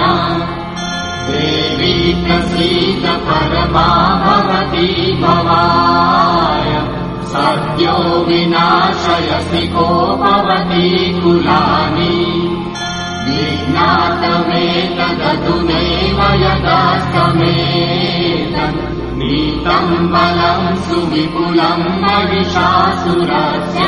देवी 1.30 2.24
प्रसीद 2.24 3.06
परमा 3.06 4.24
भवती 4.24 5.22
भवाय। 5.22 6.88
सद्यो 7.22 8.24
विनाशयसि 8.24 9.66
को 9.66 10.16
भवती 10.16 11.20
कुलानि 11.20 12.55
विज्ञातमेतदधुनैव 13.26 16.18
यदास्तमेतत् 16.42 17.46
नीतम् 19.18 20.08
बलम् 20.12 20.78
सुविपुलम् 20.84 21.86
महिषासुरस्य 22.02 23.84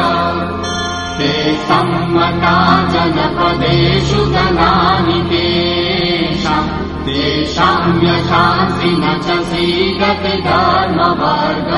ते 1.19 1.33
सम्मता 1.69 2.57
जनपदेषु 2.93 4.21
गणानि 4.35 5.19
तेषाम् 5.31 6.71
तेषाम् 7.07 8.01
यशासि 8.05 8.91
न 9.01 9.03
च 9.25 9.27
सीदति 9.51 10.35
धर्मवर्ग। 10.47 11.71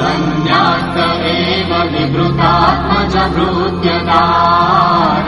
धन्यार्थ 0.00 0.96
एव 1.30 1.70
निवृतात्मज 1.92 3.14
भृत्यदार 3.34 5.26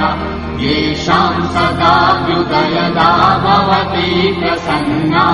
येषाम् 0.63 1.43
सदाभ्युदयदा 1.43 3.39
भवति 3.39 4.37
प्रसन्ना। 4.41 5.27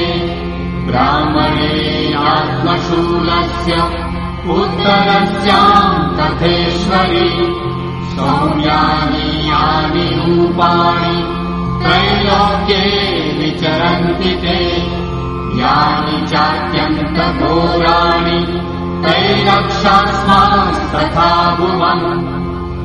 ब्राह्मणेनात्मशूलस्य 0.87 3.75
उत्तरस्याम् 4.51 5.99
तथेश्वरि 6.15 7.27
सौम्यानि 8.15 9.27
यानि 9.49 10.07
रूपाणि 10.15 11.13
त्रैलोक्ये 11.83 12.81
विचरन्ति 13.37 14.31
ते। 14.41 14.57
यानि 15.59 16.17
चात्यन्तघोराणि 16.31 18.39
तैरक्षास्मास्तथा 19.05 21.29
भुवम् 21.59 22.19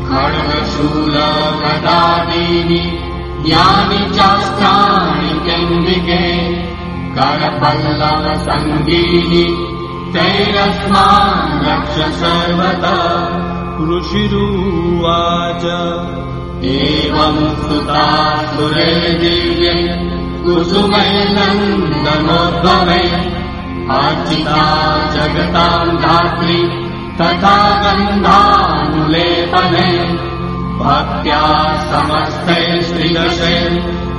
खड्गशूलगदादीनि 0.09 2.83
यानि 3.53 4.01
चास्त्राणि 4.17 5.33
चण्डिके 5.49 6.23
करपल्लवसङ्गीनि 7.19 9.45
तैरस्मान् 10.13 11.67
रक्ष 11.67 12.17
सर्वदा। 12.17 12.95
ऋषिरुवाच। 13.81 15.65
एवम् 16.65 17.57
स्तुता 17.57 18.37
सुरे 18.47 18.95
दिव्ये 18.95 19.75
कुसुमै 20.45 21.25
नन्दनोद्भवे। 21.25 23.09
अर्चिता 23.99 24.63
जगताम् 25.13 25.99
धात्री 25.99 26.89
तथा 27.21 27.83
गन्धानुलेपने। 27.83 28.69
भक्त्या 30.79 31.43
समस्ते 31.81 32.83
श्रीदशे 32.83 33.71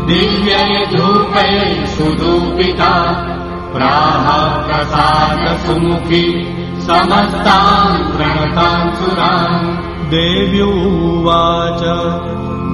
दिव्यै 0.06 0.86
धूपै 0.86 1.86
सुधूपिता 1.88 3.25
प्राह 3.73 4.47
प्रसाद 4.67 5.58
सुमुखी 5.58 6.55
समस्तान् 6.82 8.17
प्रणतान् 8.17 8.95
सुरान्। 8.95 9.89
देव्युवाच। 10.10 11.82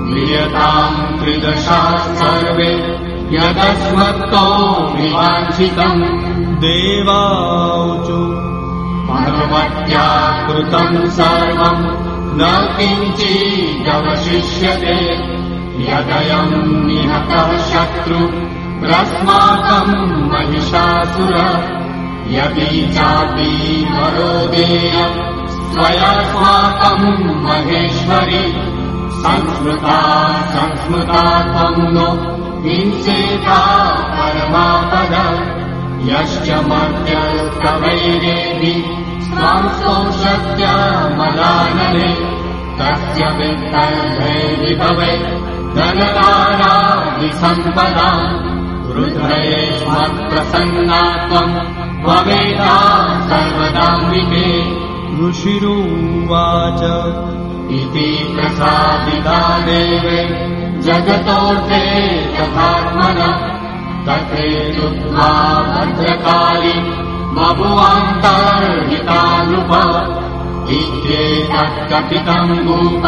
प्रियताम् 0.10 1.20
त्रिदशा 1.20 1.98
सर्वे 1.98 2.72
यदस्मत्तो 3.32 4.44
विवाञ्छितम् 4.96 6.04
देवाऊचु 6.60 8.20
भगवत्या 9.14 10.08
कृतम् 10.48 11.10
सर्वम् 11.10 12.06
न 12.38 12.74
किञ्चिदवशिष्यते। 12.78 13.76
यदयम् 15.92 16.86
निहतः 16.86 17.58
शत्रु 17.58 18.30
स्माकम् 18.84 19.94
महिषासुर 20.32 21.34
यदि 22.36 22.82
चापि 22.96 23.52
मरोदेय 23.92 24.96
स्वयास्माकम् 25.72 27.06
महेश्वरि 27.46 28.44
संस्मृता 29.24 30.00
संस्मृता 30.56 31.24
त्वम् 31.52 31.94
नो 31.96 32.08
किञ्चेता 32.64 33.60
परमापद 34.16 35.16
यश्च 36.10 36.50
मर्त्यस्तवैरेभि 36.70 37.54
कवैरेति 37.64 38.74
स्वां 39.28 39.62
संशक्त्या 39.84 40.74
मदानने 41.20 42.10
तस्य 42.80 43.32
वित्तैर्विभवे 43.38 45.14
दलतारा 45.78 46.74
विसम्पदाम् 47.22 48.55
रुद्रये 48.96 49.88
मत्प्रसन्ना 49.90 51.28
त्वम् 51.28 51.56
त्वमेता 52.04 52.76
सर्वदाम्बिके 53.30 54.48
ऋषिरुवाच। 55.28 56.82
इति 57.72 58.36
प्रसादिता 58.36 59.60
देवे 59.60 60.46
जगतोऽर्थे 60.82 62.18
तथात्मन। 62.18 63.20
तथेतुत्वा 64.08 65.30
भद्रकाली 65.62 66.80
बभुवान्तर्हितानुप। 67.36 68.12
इत्येतत्कथितम् 70.70 72.66
भूत 72.66 73.06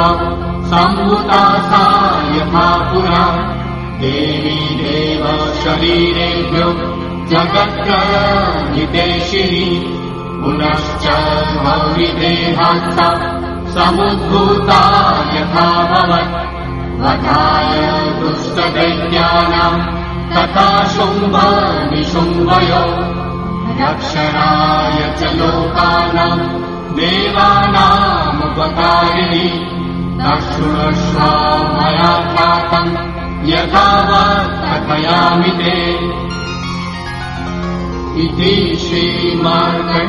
सम्भूता 0.67 1.59
सा 1.59 1.83
यथा 2.35 2.93
पुरा 2.93 3.56
देवी 4.01 4.57
देव 4.79 5.23
शरीरेभ्यो 5.61 6.67
जगत्प्रहितेशिनी 7.29 8.35
पुनश्च 10.41 11.05
भौरिदेहात्सा 11.63 13.07
समुद्भूता 13.75 14.81
यथा 15.33 15.65
भवत् 15.91 16.35
वधाय 17.01 17.73
दुष्टदैत्यानाम् 18.19 19.81
तथा 20.35 20.67
शुम्भ 20.93 21.35
निशुम्भयो 21.91 22.85
रक्षणाय 23.81 24.97
च 25.19 25.21
लोकानाम् 25.41 26.47
देवानामुपकारिणि। 26.97 27.85
दक्षुणश्व 30.21 31.19
मया 31.75 32.13
ख्यातम् 32.33 33.16
यथावत् 33.45 34.53
कथयामि 34.61 35.51
ते। 35.57 35.75
इति 38.23 38.53
श्रीमार्कण्डेयपुराणे 38.83 40.05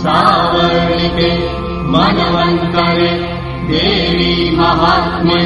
सावर्णिके 0.00 1.30
मनवन्तरे 1.92 3.12
देवी 3.68 4.34
महात्म्ये 4.56 5.44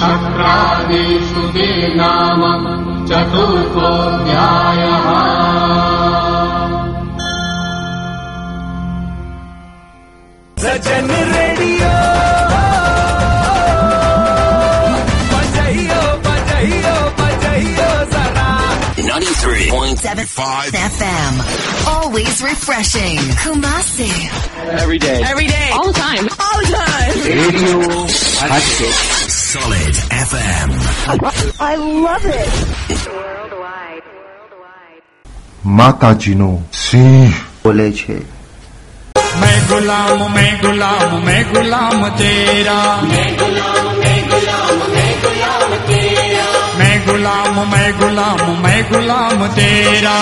शक्रादेषु 0.00 1.42
ते 1.54 1.68
नाम 1.94 2.40
चतुर्थोऽध्यायः। 3.10 5.06
Sajan 10.62 11.08
radio 11.34 11.79
93.75 19.69 20.71
FM. 20.73 21.33
Always 21.87 22.41
refreshing. 22.41 23.17
Kumasi. 23.45 24.09
Every 24.81 24.97
day. 24.97 25.21
Every 25.23 25.45
day. 25.45 25.69
All 25.71 25.85
the 25.85 25.93
time. 25.93 26.25
All 26.45 26.57
the 26.61 26.69
time. 26.73 27.13
Radio 27.39 27.89
હાટકેટ 28.51 29.03
Solid 29.53 29.95
FM. 30.29 30.69
I 31.71 31.73
love 32.07 32.25
it. 32.41 32.53
માતાજીનો 35.77 36.49
સિંહ 36.85 37.29
બોલે 37.63 37.87
છે 38.01 38.17
मैं 39.41 39.57
गुलाम 39.69 40.19
मैं 40.35 40.51
गुलाम 40.63 41.11
मैं 41.27 41.41
गुलाम 41.53 42.01
तेरा 42.19 42.79
मैं 43.11 43.29
गुलाम 43.41 43.87
मैं 44.03 44.19
गुलाम 44.33 44.77
मैं 48.57 48.81
गुलाम 48.89 49.45
तेरा 49.55 50.15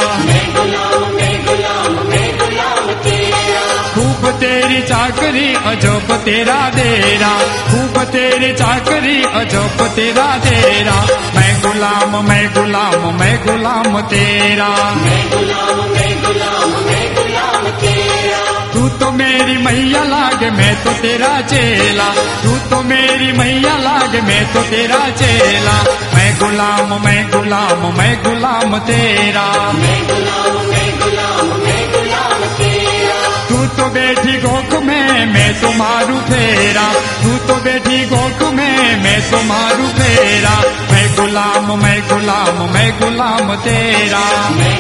खूब 3.94 4.30
तेरी 4.40 4.82
चाकरी 4.82 5.46
अजब 5.72 6.14
तेरा 6.26 6.58
देरा 6.70 7.32
खूब 7.72 8.04
तेरी 8.12 8.52
चाकरी 8.54 9.18
अजब 9.42 9.86
तेरा 9.96 10.28
देरा 10.46 10.98
मैं 11.36 11.52
गुलाम 11.62 12.18
मैं 12.30 12.46
गुलाम 12.54 13.14
मैं 13.20 13.36
गुलाम 13.46 14.00
तेरा 14.14 14.72
तू 18.78 18.88
तो 19.00 19.12
मेरी 19.12 19.58
मैया 19.66 20.04
लागे 20.04 20.50
मैं 20.52 20.74
तो 20.84 20.94
तेरा 21.02 21.30
चेला 21.48 22.08
तू 22.44 22.56
तो 22.70 22.82
मेरी 22.84 23.32
मैया 23.38 23.76
लागे 23.80 24.22
मैं 24.22 24.44
तो 24.54 24.62
तेरा 24.72 25.00
चेला 25.20 25.76
मैं 26.16 26.32
गुलाम 26.40 26.94
मैं 27.06 27.22
गुलाम 27.32 27.86
मैं 27.98 28.14
गुलाम 28.24 28.78
तेरा 28.90 29.46
तू 33.50 33.58
तो 33.78 33.88
बैठी 33.94 34.34
गोख 34.42 34.74
में 34.84 35.26
मैं 35.34 35.50
तो 35.62 35.72
मारू 35.74 36.18
फेरा 36.30 36.88
तू 37.22 37.38
तो 37.48 37.56
बैठी 37.64 38.04
गोख 38.06 38.42
में 38.54 39.04
मैं 39.04 39.20
तो 39.32 39.42
मारू 39.44 39.88
फेरा 40.00 40.56
मैं 40.92 41.08
गुलाम 41.16 41.72
मैं 41.84 42.00
गुलाम 42.10 42.62
मैं 42.74 42.90
गुलाम 43.00 43.56
तेरा 43.68 44.24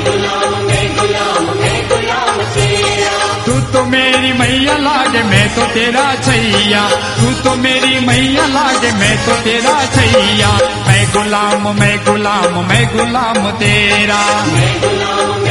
तू 0.06 1.77
तो 3.78 3.84
मेरी 3.86 4.32
मैया 4.40 4.78
लागे 4.78 5.22
मैं 5.24 5.48
तो 5.56 5.66
तेरा 5.74 6.06
छैया 6.26 6.84
तू 7.18 7.34
तो 7.44 7.56
मेरी 7.56 8.00
मैया 8.08 8.46
लागे 8.48 8.92
मैं 9.00 9.16
तो 9.26 9.36
तेरा 9.44 9.76
छैया 9.96 10.52
मैं 10.88 11.04
गुलाम 11.14 11.68
मैं 11.80 11.96
गुलाम 12.06 12.60
मैं 12.70 12.86
गुलाम 12.96 13.52
तेरा 13.60 14.22
मैं 14.56 14.72
गुलाम 14.84 15.42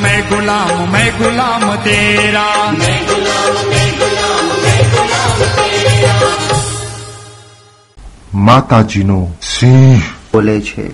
मैं 0.00 0.20
गुलाम 0.30 0.88
मैं 0.92 1.10
गुलाम 1.18 1.76
तेरा 1.84 2.48
માતાજીનો 8.40 9.18
સિંહ 9.42 10.02
બોલે 10.32 10.56
છે 10.60 10.84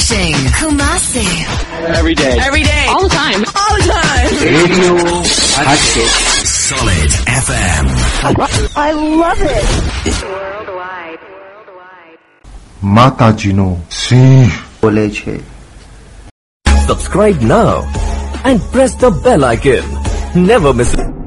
Refreshing. 0.00 0.34
Kumasi. 0.56 1.28
Every 1.94 2.14
day. 2.14 2.38
Every 2.40 2.62
day. 2.62 2.86
All 2.88 3.02
the 3.02 3.08
time. 3.10 3.44
All 3.60 3.76
the 3.76 3.84
time. 3.92 4.28
Radio 4.40 4.94
Hatchet. 5.60 6.10
Solid 6.46 7.10
FM. 7.44 7.84
I 8.76 8.92
love 8.92 9.40
it. 9.42 9.66
Worldwide. 10.22 11.20
Worldwide. 11.36 12.18
માતાજીનો 12.96 13.68
સિંહ 14.02 14.50
બોલે 14.82 15.06
Subscribe 16.88 17.40
now 17.54 17.74
and 18.48 18.58
press 18.72 18.94
the 19.04 19.10
bell 19.24 19.44
icon. 19.54 19.84
Never 20.50 20.72
miss 20.80 20.94
it. 21.02 21.19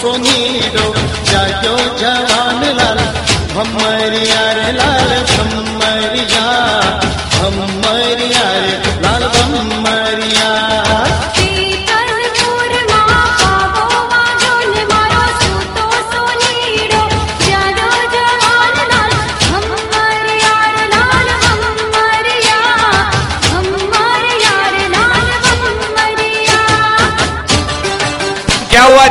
প্রণীর 0.00 0.76
জয় 1.24 1.52
জয় 2.02 2.27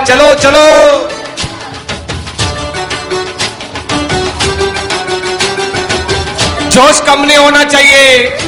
ચલો 0.08 0.28
ચલો 0.41 0.66
जोश 6.70 6.99
कम 7.08 7.26
नहीं 7.26 7.38
होना 7.38 7.64
चाहिए 7.66 8.46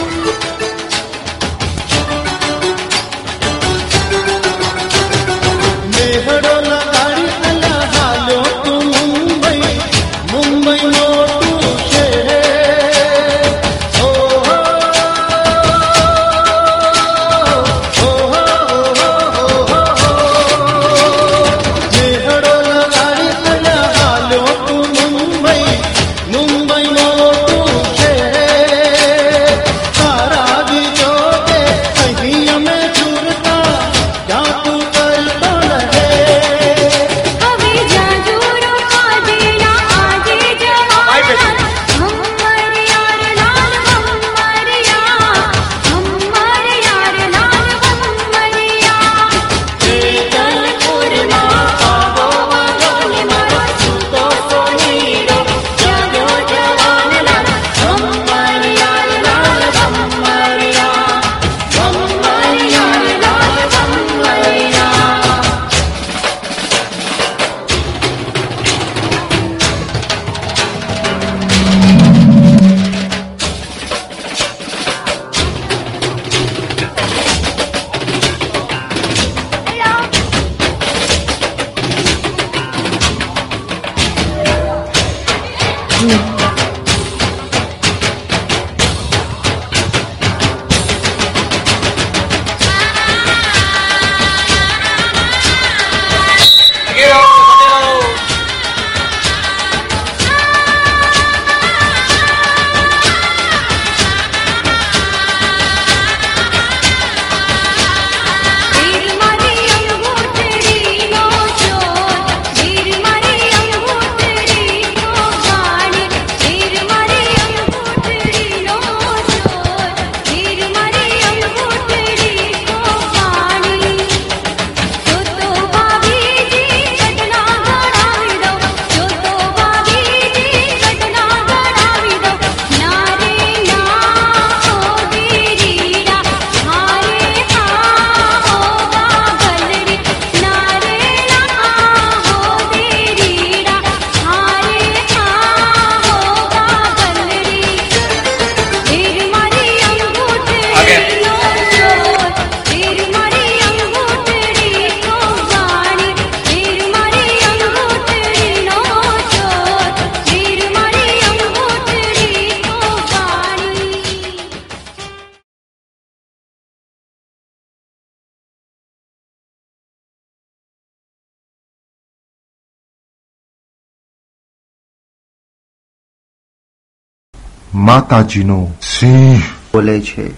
માતાજીનો 177.76 178.68
સિંહ. 179.00 179.40
બોલે 179.74 180.00
છે. 180.00 180.32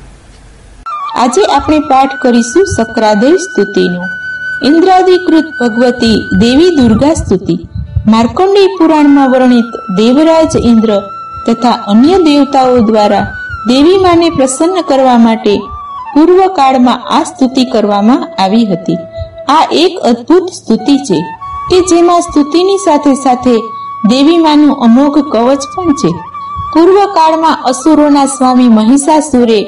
આજે 1.15 1.41
આપણે 1.43 1.79
પાઠ 1.79 2.09
કરીશું 2.21 2.65
સક્રાદય 2.65 3.31
સ્તુતિનો. 3.31 4.01
ઇન્દ્રાદિકૃત 4.65 5.43
ભગવતી 5.61 6.29
દેવી 6.39 6.75
દુર્ગા 6.75 7.13
સ્તુતિ. 7.13 7.59
માર્કંડેય 8.07 8.67
પુરાણમાં 8.67 9.31
વર્ણિત 9.31 9.97
દેવરાજ 9.97 10.51
ઇન્દ્ર 10.65 11.01
તથા 11.47 11.71
અન્ય 11.71 12.17
દેવતાઓ 12.17 12.77
દ્વારા 12.77 13.27
દેવી 13.67 13.97
માને 13.97 14.29
પ્રસન્ન 14.29 14.81
કરવા 14.81 15.17
માટે 15.17 15.57
પૂર્વ 16.13 16.47
કાળમાં 16.47 17.19
આ 17.19 17.23
સ્તુતિ 17.23 17.65
કરવામાં 17.65 18.43
આવી 18.43 18.65
હતી. 18.65 18.95
આ 19.49 19.67
એક 19.71 19.99
અદ્ભુત 19.99 20.49
સ્તુતિ 20.49 20.97
છે 20.97 21.21
કે 21.71 21.79
જેમાં 21.79 22.21
સ્તુતિની 22.21 22.77
સાથે 22.77 23.13
સાથે 23.13 23.57
દેવી 24.09 24.37
માનું 24.37 24.75
અમોઘ 24.75 25.19
કવચ 25.19 25.59
પણ 25.77 25.93
છે. 25.93 26.30
પૂર્વ 26.73 27.05
કાળમાં 27.05 27.57
અસુરોના 27.63 28.25
સ્વામી 28.25 28.67
મહિષાસુરે 28.67 29.61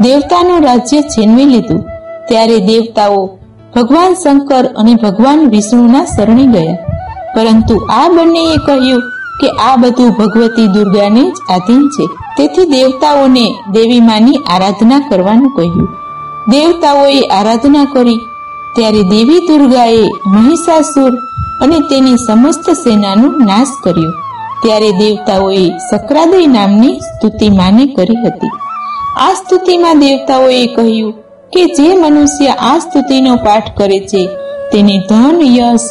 દેવતાનું 0.00 0.62
રાજ્ય 0.62 1.00
છીનવી 1.02 1.44
લીધું. 1.44 1.80
ત્યારે 2.28 2.58
દેવતાઓ 2.58 3.38
ભગવાન 3.76 4.14
શંકર 4.14 4.64
અને 4.64 4.94
ભગવાન 4.94 5.48
વિષ્ણુના 5.48 6.04
શરણે 6.04 6.46
ગયા. 6.46 6.76
પરંતુ 7.36 7.76
આ 7.76 8.08
બંનેએ 8.08 8.56
કહ્યું 8.66 9.00
કે 9.40 9.48
આ 9.48 9.76
બધું 9.76 10.10
ભગવતી 10.10 10.66
દુર્ગાને 10.66 11.30
જ 11.30 11.34
આધીન 11.50 11.88
છે. 11.88 12.06
તેથી 12.06 12.64
દેવતાઓને 12.64 13.54
દેવી 13.70 14.00
માની 14.00 14.34
આરાધના 14.34 14.98
કરવાનું 14.98 15.56
કહ્યું. 15.56 15.88
દેવતાઓએ 16.48 17.20
આરાધના 17.20 17.84
કરી. 17.84 18.20
ત્યારે 18.76 19.02
દેવી 19.02 19.46
દુર્ગાએ 19.48 20.04
મહિષાસુર 20.26 21.14
અને 21.62 21.78
તેની 21.80 22.16
સમસ્ત 22.16 22.70
સેનાનો 22.70 23.28
નાશ 23.28 23.68
કર્યો. 23.84 24.12
ત્યારે 24.64 24.90
દેવતાઓએ 24.92 25.64
સક્રાદય 25.90 26.46
નામની 26.46 27.00
સ્તુતિ 27.00 27.48
માને 27.48 27.84
કરી 27.86 28.16
હતી. 28.26 28.52
આ 29.20 29.34
સ્તુતિમાં 29.34 29.98
દેવતાઓએ 29.98 30.66
કહ્યું 30.66 31.12
કે 31.52 31.64
જે 31.66 31.88
મનુષ્ય 31.96 32.46
આ 32.46 32.78
સ્તુતિનો 32.78 33.36
પાઠ 33.36 33.68
કરે 33.76 34.00
છે, 34.00 34.22
તેને 34.72 34.96
ધન, 35.08 35.38
યશ, 35.58 35.88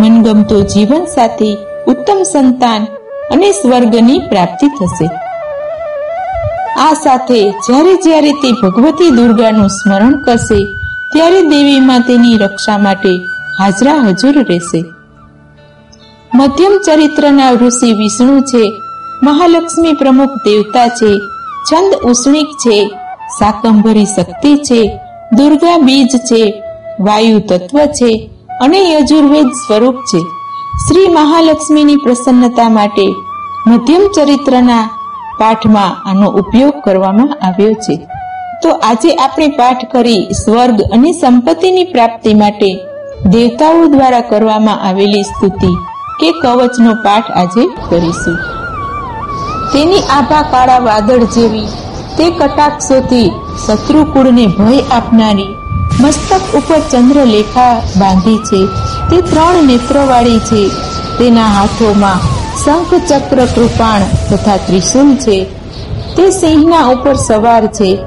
મનગમતો 0.00 0.60
જીવન 0.62 1.04
સાથી 1.04 1.56
ઉત્તમ 1.86 2.22
સંતાન 2.22 2.82
અને 3.32 3.48
સ્વર્ગની 3.52 4.18
પ્રાપ્તિ 4.18 4.66
થશે. 4.66 5.10
આ 6.78 6.92
સાથે 6.94 7.40
જ્યારે 7.50 7.94
જ્યારે 7.94 8.32
તે 8.32 8.52
ભગવતી 8.62 9.10
દુર્ગાનું 9.10 9.68
સ્મરણ 9.68 10.22
કરશે, 10.22 10.60
ત્યારે 11.12 11.42
દેવીમાં 11.42 12.02
તેની 12.02 12.38
રક્ષા 12.38 12.78
માટે 12.78 13.12
હાજરા 13.58 14.00
હજુર 14.06 14.34
રહેશે. 14.42 14.80
મધ્યમ 16.34 16.72
ચરિત્રના 16.86 17.52
ઋષિ 17.52 17.92
વિષ્ણુ 17.92 18.40
છે, 18.40 18.62
મહાલક્ષ્મી 19.22 19.92
પ્રમુખ 19.92 20.34
દેવતા 20.44 20.88
છે, 20.88 21.10
છંદ 21.68 21.92
ઉષ્ણિક 22.10 22.46
છે 22.46 22.90
સાકંભરી 23.38 24.04
શક્તિ 24.04 24.56
છે, 24.56 24.80
દુર્ગા 25.32 25.78
બીજ 25.78 26.08
છે, 26.08 26.62
વાયુ 27.00 27.38
તત્વ 27.38 27.78
છે 27.86 28.30
અને 28.60 28.80
યજુર્વેદ 28.92 29.46
સ્વરૂપ 29.46 29.94
છે. 29.94 30.20
શ્રી 30.88 31.08
મહાલક્ષ્મીની 31.08 31.96
પ્રસન્નતા 31.96 32.68
માટે 32.68 33.06
મધ્યમ 33.66 34.02
ચરિત્રના 34.16 34.90
પાઠમાં 35.38 36.08
આનો 36.08 36.28
ઉપયોગ 36.30 36.74
કરવામાં 36.84 37.38
આવ્યો 37.42 37.74
છે. 37.74 38.06
તો 38.62 38.68
આજે 38.70 39.10
આપણે 39.14 39.48
પાઠ 39.48 39.84
કરી 39.92 40.28
સ્વર્ગ 40.44 40.80
અને 40.92 41.12
સંપત્તિની 41.12 41.84
પ્રાપ્તિ 41.84 42.34
માટે 42.34 42.70
દેવતાઓ 43.26 43.86
દ્વારા 43.86 44.20
કરવામાં 44.20 44.82
આવેલી 44.88 45.22
સ્તુતિ. 45.22 45.72
કે 46.20 46.32
કવચનો 46.32 46.94
પાઠ 46.94 47.30
આજે 47.30 47.66
કરીશું. 47.90 48.36
તેની 49.72 49.98
આભા 49.98 50.42
કાળા 50.42 50.78
વાદળ 50.78 51.18
જેવી, 51.18 51.66
તે 52.18 52.30
કટાક્ષોથી 52.30 53.30
શત્રુકુળને 53.66 54.46
ભય 54.46 54.78
આપનારી 54.92 55.54
મસ્તક 56.00 56.56
ઉપર 56.56 56.78
ચંદ્રલેખા 56.78 57.74
બાંધી 57.74 58.36
છે. 58.36 58.66
તે 59.10 59.20
ત્રણ 59.20 59.66
નેત્રવાળી 59.66 60.38
છે. 60.38 60.68
તેના 61.18 61.44
હાથોમાં 61.44 62.40
શંખ 62.64 62.94
ચક્ર 63.08 63.44
કૃપાણ 63.44 64.00
તથા 64.30 64.56
ત્રિશુલ 64.56 65.16
છે. 65.16 65.44
તે 66.16 66.30
સિંહના 66.30 66.86
ઉપર 66.86 67.14
સવાર 67.14 67.66
છે. 67.66 67.98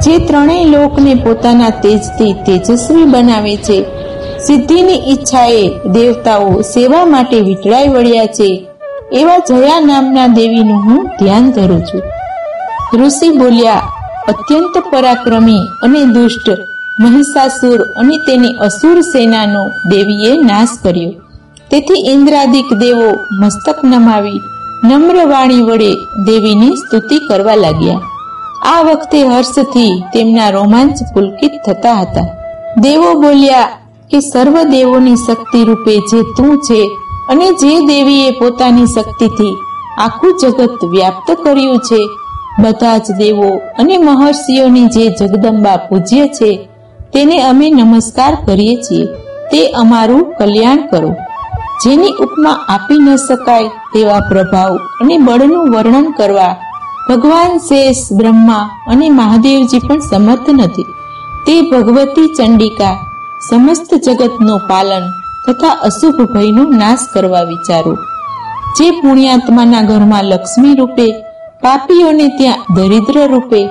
જે 0.00 0.18
ત્રણેય 0.18 0.64
લોકને 0.64 1.14
પોતાના 1.14 1.70
તેજથી 1.70 2.32
તેજસ્વી 2.32 3.04
બનાવે 3.04 3.56
છે. 3.56 3.84
સિદ્ધિની 4.46 5.12
ઈચ્છાએ 5.12 5.68
દેવતાઓ 5.92 6.60
સેવા 6.60 7.04
માટે 7.04 7.40
વિટળાઈ 7.40 7.88
વળ્યા 7.88 8.26
છે. 8.26 8.66
એવા 9.12 9.38
જયા 9.38 9.80
નામના 9.80 10.26
દેવીનું 10.26 10.80
હું 10.84 11.06
ધ્યાન 11.06 11.50
ધરું 11.50 11.80
છું. 11.80 12.02
ઋષિ 13.02 13.28
બોલ્યા, 13.28 13.82
અત્યંત 14.28 14.78
પરાક્રમી 14.92 15.58
અને 15.82 16.04
દુષ્ટ, 16.04 16.50
મહિષાસુર 17.00 17.82
અને 17.82 18.16
તેની 18.16 18.48
અસુર 18.48 19.00
સેનાનો 19.00 19.68
દેવીએ 19.68 20.32
નાશ 20.32 20.68
કર્યો. 20.82 21.10
તેથી 21.70 22.10
ઇન્દ્રાદિક 22.10 22.74
દેવો 22.74 23.10
મસ્તક 23.42 23.84
નમાવી, 23.84 24.40
નમ્ર 24.84 25.16
વાણી 25.26 25.62
વડે 25.62 25.94
દેવીની 26.26 26.76
સ્તુતિ 26.76 27.18
કરવા 27.28 27.54
લાગ્યા. 27.54 28.00
આ 28.66 28.82
વખતે 28.82 29.22
હર્ષથી 29.22 30.02
તેમના 30.12 30.50
રોમાંચ 30.50 30.98
પુલકિત 31.14 31.52
થતા 31.66 31.94
હતા. 31.94 32.26
દેવો 32.80 33.14
બોલ્યા 33.14 33.68
કે 34.10 34.18
સર્વ 34.20 34.56
દેવોની 34.70 35.16
શક્તિ 35.16 35.60
રૂપે 35.64 35.94
જે 36.08 36.20
તું 36.36 36.52
છે 36.60 36.80
અને 37.30 37.48
જે 37.60 37.72
દેવીએ 37.86 38.30
પોતાની 38.30 38.86
શક્તિથી 38.86 39.54
આખું 39.98 40.32
જગત 40.40 40.80
વ્યાપ્ત 40.84 41.28
કર્યું 41.44 41.78
છે, 41.78 42.00
બધા 42.62 42.98
જ 42.98 43.06
દેવો 43.18 43.50
અને 43.78 43.94
મહર્ષિઓની 43.98 44.88
જે 44.88 45.04
જગદંબા 45.18 45.76
પૂજ્ય 45.76 46.26
છે, 46.28 46.50
તેને 47.12 47.36
અમે 47.42 47.66
નમસ્કાર 47.70 48.34
કરીએ 48.46 48.76
છીએ. 48.76 49.06
તે 49.50 49.60
અમારું 49.72 50.24
કલ્યાણ 50.38 50.86
કરો. 50.90 51.10
જેની 51.84 52.16
ઉપમા 52.20 52.62
આપી 52.68 52.98
ન 52.98 53.08
શકાય 53.16 53.74
તેવા 53.92 54.26
પ્રભાવ 54.30 54.72
અને 55.00 55.16
બળનું 55.18 55.70
વર્ણન 55.72 56.08
કરવા 56.18 56.54
ભગવાન 57.08 57.52
શેષ 57.58 58.00
બ્રહ્મા 58.12 58.64
અને 58.88 59.06
મહાદેવજી 59.10 59.78
પણ 59.78 60.00
સમર્થ 60.00 60.48
નથી. 60.50 60.86
તે 61.46 61.54
ભગવતી 61.70 62.32
ચંડિકા 62.36 62.94
સમસ્ત 63.50 63.94
જગતનું 63.94 64.60
પાલન 64.68 65.02
તથા 65.46 65.68
અશુભ 65.68 66.32
ભયનો 66.32 66.62
નાશ 66.62 66.98
કરવા 67.14 67.42
વિચારો. 67.42 67.94
જે 68.78 68.90
પુણ્યાત્માના 68.90 69.82
ઘરમાં 69.82 70.24
લક્ષ્મી 70.24 70.74
રૂપે, 70.74 71.12
પાપીઓને 71.62 72.28
ત્યાં 72.28 72.74
દરિદ્ર 72.74 73.26
રૂપે, 73.26 73.66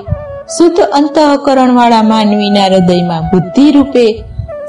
શુદ્ધ 0.57 0.79
અંતઃકરણ 0.79 1.75
વાળા 1.75 2.01
માનવીના 2.01 2.65
હૃદયમાં 2.65 3.21
બુદ્ધિ 3.21 3.71
રૂપે, 3.71 4.23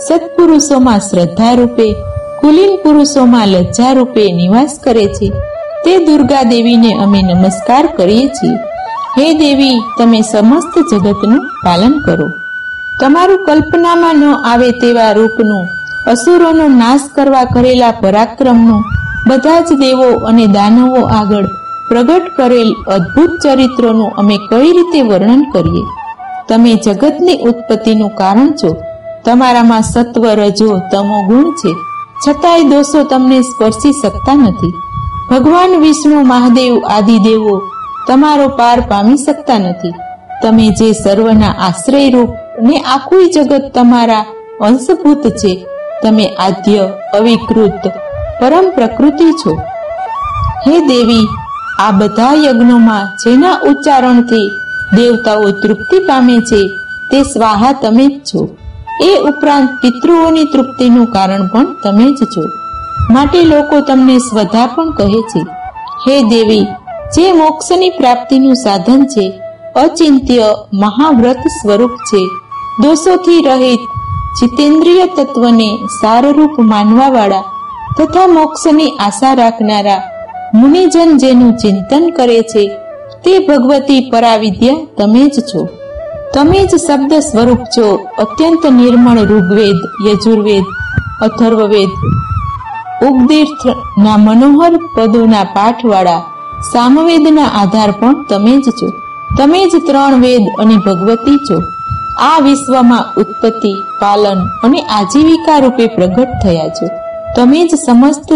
સત્પુરુષોમાં 0.09 0.99
શ્રદ્ધા 0.99 1.53
રૂપે, 1.53 1.93
કુલીન 2.41 2.77
પુરુષોમાં 2.77 3.49
લજ્જા 3.49 3.93
રૂપે 3.93 4.33
નિવાસ 4.33 4.81
કરે 4.85 5.07
છે, 5.07 5.29
તે 5.85 5.99
દુર્ગા 5.99 6.43
દેવીને 6.43 6.93
અમે 6.95 7.23
નમસ્કાર 7.23 7.87
કરીએ 7.87 8.29
છીએ. 8.29 8.59
હે 9.19 9.33
દેવી, 9.33 9.81
તમે 9.99 10.21
સમસ્ત 10.21 10.75
જગતનું 10.93 11.41
પાલન 11.65 11.93
કરો. 12.07 12.29
તમારું 13.01 13.47
કલ્પનામાં 13.47 14.17
ન 14.17 14.25
આવે 14.45 14.71
તેવા 14.71 15.13
રૂપનું, 15.13 15.69
અસુરોનો 16.11 16.69
નાશ 16.69 17.01
કરવા 17.15 17.45
કરેલા 17.45 17.91
પરાક્રમનું, 17.91 18.83
બધા 19.29 19.61
જ 19.61 19.69
દેવો 19.73 20.17
અને 20.17 20.47
દાનવો 20.47 21.07
આગળ 21.07 21.45
પ્રગટ 21.89 22.23
કરેલ 22.37 22.73
અદ્ભુત 22.73 23.31
ચરિત્રોનું 23.43 24.11
અમે 24.17 24.37
કઈ 24.37 24.73
રીતે 24.73 25.03
વર્ણન 25.03 25.51
કરીએ? 25.53 25.83
તમે 26.49 26.75
જગતની 26.75 27.39
ઉત્પત્તિનું 27.39 28.11
કારણ 28.11 28.49
છો. 28.49 28.77
તમારામાં 29.25 29.83
સત્વ, 29.83 30.27
રજો, 30.27 30.79
તમો 30.93 31.27
ગુણ 31.27 31.51
છે. 31.51 31.75
છતાંય 32.29 32.65
દોષો 32.65 33.03
તમને 33.03 33.43
સ્પર્શી 33.43 33.93
શકતા 33.93 34.35
નથી. 34.35 34.75
ભગવાન, 35.31 35.81
વિષ્ણુ, 35.81 36.23
મહાદેવ 36.23 36.79
આદિ 36.79 37.19
દેવો 37.19 37.63
તમારો 38.09 38.49
પાર 38.49 38.81
પામી 38.81 39.17
શકતા 39.17 39.59
નથી. 39.59 39.93
તમે 40.43 40.69
જે 40.69 40.93
સર્વના 40.93 41.49
આશ્રય 41.49 42.11
રૂપ 42.11 42.29
ને 42.63 42.81
આખું 42.81 43.31
જગત 43.31 43.63
તમારા 43.75 44.25
અંશભૂત 44.61 45.29
છે. 45.29 45.67
તમે 46.03 46.27
આદ્ય, 46.27 46.91
અવિકૃત, 47.15 47.87
પરમ 48.41 48.71
પ્રકૃતિ 48.75 49.33
છો. 49.33 49.59
હે 50.67 50.79
દેવી, 50.79 51.29
આ 51.81 51.91
બધા 51.91 52.35
યજ્ઞોમાં 52.35 53.05
જેના 53.05 53.61
ઉચ્ચારણથી 53.65 54.51
દેવતાઓ 54.97 55.43
તૃપ્તિ 55.43 55.99
પામે 55.99 56.39
છે, 56.39 56.69
તે 57.13 57.23
સ્વાહા 57.23 57.73
તમે 57.73 58.07
જ 58.07 58.21
છો. 58.21 58.57
એ 59.05 59.19
ઉપરાંત 59.21 59.69
પિતૃઓની 59.69 60.45
તૃપ્તિનું 60.45 61.07
કારણ 61.07 61.47
પણ 61.47 61.67
તમે 61.85 62.05
જ 62.05 62.25
છો. 62.25 62.43
માટે 63.13 63.43
લોકો 63.43 63.81
તમને 63.81 64.19
સ્વધા 64.19 64.67
પણ 64.67 64.91
કહે 64.91 65.23
છે. 65.23 65.47
હે 66.09 66.23
દેવી, 66.23 66.65
જે 67.17 67.33
મોક્ષની 67.33 67.91
પ્રાપ્તિનું 67.91 68.55
સાધન 68.55 69.05
છે, 69.05 69.33
અચિંત્ય 69.77 70.55
મહાવ્રત 70.75 71.37
સ્વરૂપ 71.37 71.91
છે. 71.91 72.46
દોષોથી 72.83 73.43
રહિત 73.43 73.79
જીતેન્દ્રિય 74.41 75.07
તત્વને 75.07 75.77
સારરૂપ 76.01 76.59
માનવાવાળા 76.59 77.43
તથા 77.99 78.27
મોક્ષની 78.27 78.91
આશા 78.91 79.35
રાખનારા 79.35 80.03
મુનિજન 80.55 81.17
જેનું 81.17 81.53
ચિંતન 81.53 82.11
કરે 82.11 82.43
છે, 82.43 82.69
તે 83.25 83.39
ભગવતી 83.39 84.11
પરાવિદ્યા 84.11 84.75
તમે 84.99 85.29
જ 85.29 85.41
છો. 85.41 85.69
તમે 86.35 86.67
જ 86.67 86.71
શબ્દ 86.77 87.15
સ્વરૂપ 87.15 87.59
છો, 87.59 87.99
અત્યંત 88.19 88.67
નિર્મળ 88.67 89.19
ઋગ્વેદ, 89.19 90.09
યજુર્વેદ, 90.09 90.65
અથર્વવેદ. 91.23 91.89
ઉપદીર્થના 93.07 94.17
મનોહર 94.17 94.77
પદોના 94.97 95.45
પાઠવાળા 95.45 96.23
સામવેદના 96.73 97.45
આધાર 97.45 97.91
પણ 97.91 98.25
તમે 98.25 98.57
જ 98.57 98.71
છો. 98.71 98.91
તમે 99.39 99.69
જ 99.69 99.73
ત્રણ 99.87 100.21
વેદ 100.21 100.43
અને 100.59 100.77
ભગવતી 100.77 101.37
છો. 101.37 101.63
આ 102.21 102.39
વિશ્વમાં 102.41 103.21
ઉત્પત્તિ, 103.21 103.73
પાલન 104.01 104.39
અને 104.65 104.83
આજીવિકા 104.83 105.59
રૂપે 105.59 105.87
પ્રગટ 105.87 106.29
થયા 106.43 106.69
છો. 106.69 106.87
તમે 107.37 107.69
જ 107.69 107.75
સમસ્ત 107.75 108.33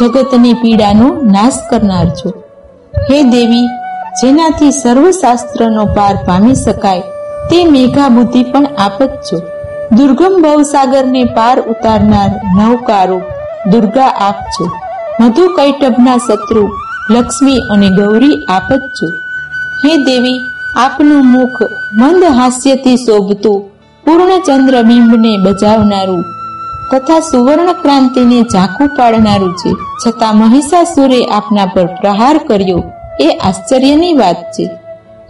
જગતની 0.00 0.52
પીડાનો 0.52 1.08
નાશ 1.22 1.52
કરનાર 1.70 2.08
છો. 2.08 2.30
હે 3.10 3.22
દેવી, 3.22 3.68
જેનાથી 4.22 4.70
સર્વશાસ્ત્રનો 4.70 5.84
પાર 5.84 6.14
પામી 6.26 6.54
શકાય, 6.54 7.00
તે 7.50 7.64
મેઘા 7.64 8.08
બુદ્ધિ 8.08 8.44
પણ 8.44 8.66
આપ 8.78 9.02
છો. 9.02 9.40
દુર્ગમ 9.92 10.42
ભવસાગરને 10.42 11.24
પાર 11.24 11.60
ઉતારનાર 11.60 12.30
નવકારો 12.56 13.20
દુર્ગા 13.66 14.06
આપ 14.06 14.34
છો. 14.34 14.70
મધુ 15.20 15.48
કૈટભના 15.56 16.16
શત્રુ 16.16 16.68
લક્ષ્મી 17.10 17.58
અને 17.70 17.88
ગૌરી 17.88 18.44
આપ 18.48 18.72
જ 18.72 18.80
છો. 18.80 19.06
હે 19.84 19.96
દેવી 19.96 20.40
આપનું 20.76 21.26
મુખ 21.26 21.62
મંદ 21.92 22.24
હાસ્યથી 22.24 22.96
શોભતું 22.96 23.70
પૂર્ણચંદ્ર 24.04 24.82
બિંબને 24.82 25.36
બજાવનારું, 25.36 26.24
તથા 26.92 27.20
સુવર્ણ 27.20 27.72
ક્રાંતિને 27.72 28.42
ઝાંખું 28.42 28.88
પાડનારું 28.88 29.54
છે. 29.54 29.70
છતાં 30.06 30.36
મહિષાસુરે 30.36 31.24
આપના 31.24 31.66
પર 31.66 31.86
પ્રહાર 31.86 32.38
કર્યો. 32.38 32.82
એ 33.20 33.28
આશ્ચર્યની 33.28 34.14
વાત 34.14 34.36
છે. 34.36 34.66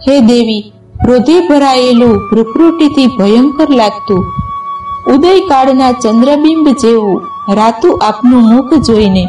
હે 0.07 0.19
દેવી, 0.19 0.73
ક્રોધે 1.05 1.47
ભરાયેલું 1.47 2.29
પ્રકૃતિથી 2.29 3.07
ભયંકર 3.07 3.69
લાગતું. 3.75 4.25
ઉદયકાળના 5.07 5.91
ચંદ્રબિંબ 5.91 6.69
જેવું 6.69 7.21
રાતું 7.55 7.99
આપનું 8.07 8.41
મુખ 8.41 8.73
જોઈને 8.73 9.27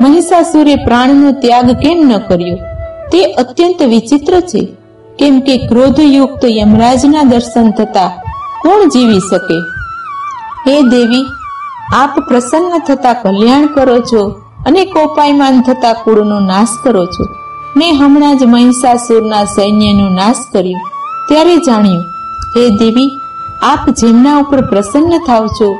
મહિષાસુરે 0.00 0.74
પ્રાણનો 0.76 1.32
ત્યાગ 1.32 1.70
કેમ 1.70 1.98
ન 2.08 2.18
કર્યો? 2.18 2.56
તે 3.12 3.24
અત્યંત 3.24 3.82
વિચિત્ર 3.82 4.40
છે. 4.40 4.85
કેમ 5.18 5.40
કે 5.40 5.66
ક્રોધયુક્ત 5.66 6.44
યમરાજના 6.44 7.22
દર્શન 7.22 7.70
થતા 7.70 8.08
કોણ 8.62 8.88
જીવી 8.88 9.18
શકે? 9.18 9.58
હે 10.68 10.82
દેવી, 10.82 11.26
આપ 11.94 12.18
પ્રસન્ન 12.18 12.78
થતા 12.78 13.12
કલ્યાણ 13.12 13.66
કરો 13.66 13.98
છો 13.98 14.28
અને 14.66 14.84
કોપાયમાન 14.84 15.62
થતા 15.62 15.92
કુળનો 15.92 16.40
નાશ 16.40 16.68
કરો 16.84 17.06
છો. 17.06 17.24
મેં 17.76 17.94
હમણાં 17.94 18.38
જ 18.38 18.44
મહિષાસુરના 18.44 19.44
સૈન્યનો 19.44 20.08
નાશ 20.08 20.36
કર્યો. 20.52 20.78
ત્યારે 21.28 21.56
જાણ્યું, 21.56 22.02
હે 22.56 22.68
દેવી, 22.68 23.10
આપ 23.62 23.90
જેમના 23.90 24.36
ઉપર 24.36 24.60
પ્રસન્ન 24.60 25.18
થાવ 25.26 25.46
છો, 25.46 25.74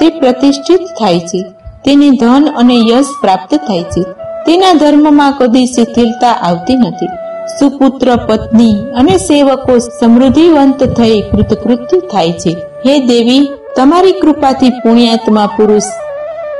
તે 0.00 0.08
પ્રતિષ્ઠિત 0.08 0.80
થાય 0.80 1.20
છે. 1.20 1.42
તેને 1.84 2.10
ધન 2.10 2.52
અને 2.56 2.74
યશ 2.74 3.06
પ્રાપ્ત 3.20 3.54
થાય 3.54 3.82
છે. 3.82 4.02
તેના 4.46 4.72
ધર્મમાં 4.72 5.32
કદી 5.32 5.66
શિથિલતા 5.66 6.32
આવતી 6.32 6.76
નથી. 6.76 7.29
સુપુત્ર 7.58 8.08
પત્ની 8.28 8.76
અને 8.94 9.16
સેવકો 9.16 9.78
સમૃદ્ધિવંત 9.78 10.84
થઈ 10.98 11.20
કૃતકૃત્ય 11.20 11.98
થાય 12.00 12.32
છે. 12.32 12.52
હે 12.86 12.94
દેવી, 13.06 13.48
તમારી 13.76 14.12
કૃપાથી 14.12 14.70
પુણ્યાત્મા 14.70 15.48
પુરુષ 15.56 15.88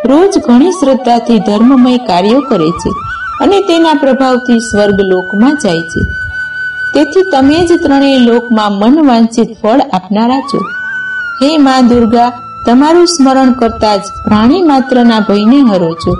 રોજ 0.05 0.34
ઘણી 0.38 0.70
શ્રદ્ધાથી 0.70 1.38
ધર્મમય 1.38 1.97
કાર્યો 1.97 2.41
કરે 2.41 2.70
છે 2.70 2.91
અને 3.45 3.59
તેના 3.61 3.95
પ્રભાવથી 3.95 4.61
સ્વર્ગ 4.61 5.01
લોકમાં 5.01 5.57
જાય 5.57 5.80
છે. 5.80 6.01
તેથી 6.95 7.30
તમે 7.32 7.59
જ 7.66 7.80
ત્રણેય 7.82 8.18
લોકમાં 8.18 8.72
મન 8.72 9.07
વાંછિત 9.07 9.51
ફળ 9.62 9.80
આપનારા 9.93 10.41
છો. 10.41 10.61
હે 11.43 11.51
મા 11.59 11.80
દુર્ગા, 11.80 12.30
તમારું 12.66 13.07
સ્મરણ 13.07 13.53
કરતા 13.53 13.97
જ 13.97 14.01
પ્રાણી 14.24 14.62
માત્રના 14.62 15.20
ભયને 15.28 15.61
હરો 15.70 15.93
છો 15.95 16.12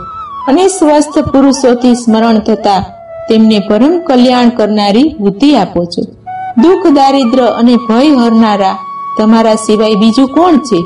અને 0.49 0.65
સ્વસ્થ 0.69 1.19
પુરુષોથી 1.33 1.95
સ્મરણ 1.95 2.39
થતા 2.39 2.81
તેમને 3.29 3.59
પરમ 3.59 3.99
કલ્યાણ 3.99 4.49
કરનારી 4.49 5.17
બુદ્ધિ 5.21 5.57
આપો 5.57 5.85
છો. 5.85 6.03
દુઃખ 6.63 6.87
દારિદ્ર 6.87 7.43
અને 7.43 7.77
ભય 7.77 8.09
હરનારા 8.09 8.77
તમારા 9.19 9.55
સિવાય 9.55 9.95
બીજું 9.95 10.29
કોણ 10.29 10.57
છે 10.57 10.83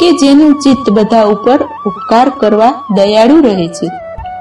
કે 0.00 0.12
જેનું 0.12 0.54
ચિત્ત 0.54 0.90
બધા 0.90 1.24
ઉપર 1.24 1.58
ઉપકાર 1.86 2.28
કરવા 2.28 2.72
દયાળુ 2.90 3.40
રહે 3.40 3.68
છે? 3.68 3.86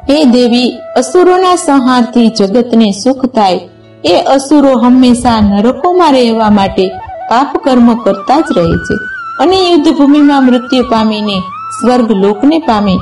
હે 0.10 0.24
દેવી, 0.24 0.70
અસુરોના 0.96 1.56
સંહારથી 1.56 2.28
જગતને 2.28 2.92
સુખ 2.92 3.26
થાય. 3.26 3.60
એ 4.06 4.22
અસુરો 4.22 4.80
હંમેશા 4.80 5.42
નરકોમાં 5.42 6.12
રહેવા 6.12 6.50
માટે 6.50 6.88
પાપ 7.30 7.58
કર્મ 7.64 7.94
કરતા 7.94 8.40
જ 8.40 8.44
રહે 8.58 8.72
છે. 8.72 8.96
અને 9.40 9.70
યુદ્ધ 9.70 9.98
ભૂમિમાં 9.98 10.46
મૃત્યુ 10.46 10.84
પામીને 10.84 11.40
સ્વર્ગ 11.82 12.12
લોકને 12.12 12.60
પામે 12.60 12.98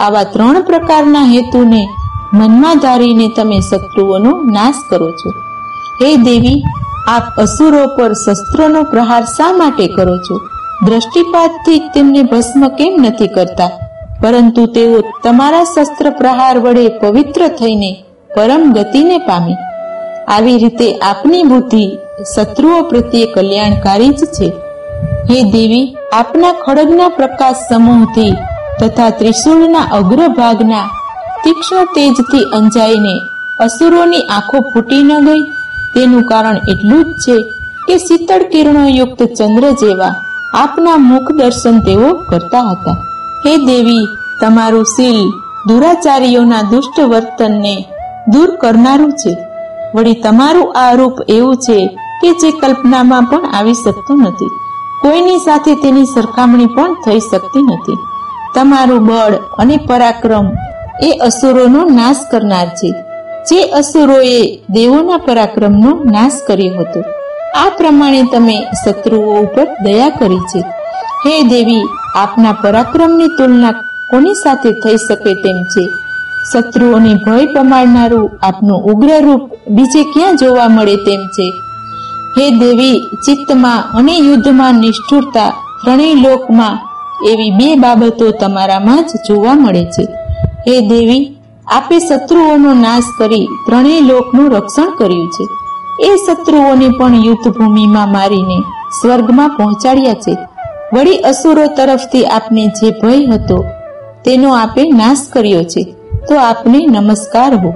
આવા 0.00 0.24
ત્રણ 0.24 0.62
પ્રકારના 0.62 1.24
હેતુને 1.24 1.88
મનમાં 2.32 2.78
ધારીને 2.78 3.28
તમે 3.36 3.60
શત્રુઓનો 3.60 4.30
નાશ 4.30 4.74
કરો 4.90 5.10
છો. 5.10 5.30
હે 6.02 6.16
દેવી, 6.16 6.62
આપ 7.08 7.40
અસુરો 7.40 7.86
પર 7.96 8.12
શસ્ત્રોનો 8.12 8.82
પ્રહાર 8.82 9.22
શા 9.22 9.52
માટે 9.52 9.86
કરો 9.86 10.18
છો? 10.18 10.40
દ્રષ્ટિપાતથી 10.86 11.78
તેમને 11.78 12.22
ભસ્મ 12.22 12.68
કેમ 12.68 12.96
નથી 12.98 13.26
કરતા? 13.26 13.70
પરંતુ 14.22 14.66
તેઓ 14.66 15.00
તમારા 15.24 15.64
શસ્ત્ર 15.64 16.10
પ્રહાર 16.10 16.58
વડે 16.58 16.88
પવિત્ર 16.88 17.48
થઈને 17.48 18.04
પરમ 18.36 18.72
ગતિને 18.72 19.18
પામે. 19.18 19.54
આવી 20.28 20.58
રીતે 20.58 20.94
આપની 20.98 21.42
બુદ્ધિ 21.42 21.98
શત્રુઓ 22.36 22.82
પ્રત્યે 22.82 23.26
કલ્યાણકારી 23.26 24.08
જ 24.08 24.24
છે. 24.24 24.52
હે 25.30 25.42
દેવી, 25.42 25.96
આપના 26.12 26.52
ખડગના 26.52 27.08
પ્રકાશ 27.08 27.54
સમૂહથી 27.54 28.32
તથા 28.80 29.10
ત્રિશુળના 29.10 29.80
અગ્રભાગના 29.80 30.99
તીક્ષ્ણ 31.44 31.84
તેજથી 31.94 32.50
અંજાઈને 32.58 33.14
અસુરોની 33.58 34.28
આંખો 34.36 34.58
ફૂટી 34.70 35.02
ન 35.08 35.12
ગઈ. 35.26 35.42
તેનું 35.94 36.24
કારણ 36.30 36.58
એટલું 36.72 37.04
જ 37.04 37.12
છે 37.24 37.36
કે 37.86 37.94
શીતળ 37.98 38.42
કિરણો 38.52 38.82
યુક્ત 38.98 39.20
ચંદ્ર 39.38 39.64
જેવા 39.72 40.14
આપના 40.54 40.98
મુખ 41.10 41.30
દર્શન 41.32 41.76
તેઓ 41.80 42.08
કરતા 42.30 42.66
હતા. 42.70 42.96
હે 43.46 43.52
દેવી, 43.68 44.06
તમારું 44.40 44.84
શીલ 44.84 45.20
દુરાચારીઓના 45.68 46.62
દુષ્ટ 46.62 46.98
વર્તનને 47.12 47.74
દૂર 48.32 48.50
કરનારું 48.62 49.12
છે. 49.12 49.32
વળી 49.94 50.14
તમારું 50.14 50.72
આ 50.82 50.92
રૂપ 50.94 51.16
એવું 51.28 51.56
છે 51.56 51.78
કે 52.22 52.30
જે 52.40 52.50
કલ્પનામાં 52.50 53.28
પણ 53.30 53.52
આવી 53.56 53.74
શકતું 53.74 54.18
નથી. 54.22 54.52
કોઈની 55.02 55.38
સાથે 55.38 55.74
તેની 55.74 56.12
સરખામણી 56.14 56.66
પણ 56.66 56.94
થઈ 57.04 57.20
શકતી 57.20 57.62
નથી. 57.62 57.98
તમારું 58.54 59.06
બળ 59.06 59.34
અને 59.58 59.76
પરાક્રમ 59.88 60.46
એ 61.02 61.10
અસુરોનો 61.10 61.84
નાશ 61.84 62.16
કરનાર 62.30 62.66
છે. 62.66 62.92
જે 63.50 63.62
અસુરોએ 63.62 64.56
દેવોના 64.70 65.16
પરાક્રમનો 65.16 66.00
નાશ 66.04 66.32
કર્યો 66.46 66.80
હતો. 66.80 67.00
આ 67.56 67.70
પ્રમાણે 67.76 68.22
તમે 68.22 68.62
શત્રુઓ 68.84 69.36
ઉપર 69.36 69.66
દયા 69.82 70.08
કરી 70.08 70.38
છે. 70.38 70.60
હે 71.26 71.42
દેવી, 71.42 71.82
આપના 72.16 72.52
પરાક્રમની 72.52 73.26
તુલના 73.26 73.70
કોની 74.10 74.34
સાથે 74.34 74.70
થઈ 74.70 74.96
શકે 74.96 75.34
તેમ 75.34 75.56
છે? 75.62 75.88
શત્રુઓને 76.52 77.14
ભય 77.14 77.46
પમાડનારું 77.46 78.30
આપનું 78.42 78.82
ઉગ્ર 78.82 79.22
રૂપ 79.22 79.50
બીજે 79.68 80.02
ક્યાં 80.02 80.36
જોવા 80.36 80.68
મળે 80.68 80.96
તેમ 80.96 81.20
છે? 81.26 81.52
હે 82.38 82.50
દેવી, 82.50 82.98
ચિત્તમાં 82.98 83.84
અને 83.98 84.16
યુદ્ધમાં 84.16 84.74
નિષ્ઠુરતા 84.74 85.50
ત્રણેય 85.84 86.14
લોકમાં 86.14 86.78
એવી 87.28 87.50
બે 87.50 87.74
બાબતો 87.74 88.30
તમારામાં 88.30 89.04
જ 89.04 89.10
જોવા 89.28 89.54
મળે 89.54 89.84
છે. 89.84 90.19
હે 90.68 90.80
દેવી, 90.80 91.36
આપે 91.66 91.98
શત્રુઓનો 91.98 92.74
નાશ 92.74 93.02
કરી 93.18 93.46
ત્રણેય 93.66 94.00
લોકનું 94.00 94.50
રક્ષણ 94.50 94.90
કર્યું 94.98 95.30
છે. 95.30 95.44
એ 96.06 96.16
શત્રુઓને 96.16 96.88
પણ 96.88 97.14
યુદ્ધ 97.14 97.52
ભૂમિમાં 97.52 98.12
મારીને 98.12 98.62
સ્વર્ગમાં 99.02 99.48
પહોંચાડ્યા 99.48 100.14
છે. 100.14 100.36
વળી 100.94 101.18
અસુરો 101.18 101.66
તરફથી 101.66 102.24
આપને 102.24 102.66
જે 102.66 102.90
ભય 102.90 103.26
હતો, 103.26 103.64
તેનો 104.24 104.54
આપે 104.54 104.82
નાશ 104.82 105.18
કર્યો 105.32 105.62
છે. 105.62 105.82
તો 106.28 106.34
આપને 106.36 106.86
નમસ્કાર 106.86 107.54
હો. 107.54 107.72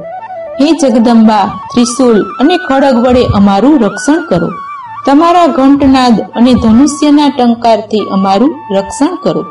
હે 0.60 0.72
જગદંબા 0.72 1.44
ત્રિશુલ 1.74 2.22
અને 2.22 2.56
ખડગ 2.56 3.06
વડે 3.06 3.24
અમારું 3.24 3.80
રક્ષણ 3.80 4.26
કરો. 4.28 4.48
તમારા 5.06 5.46
ઘંટનાદ 5.46 6.20
અને 6.20 6.54
ધનુષ્યના 6.54 7.28
ટંકારથી 7.28 8.00
અમારું 8.12 8.54
રક્ષણ 8.76 9.16
કરો. 9.22 9.44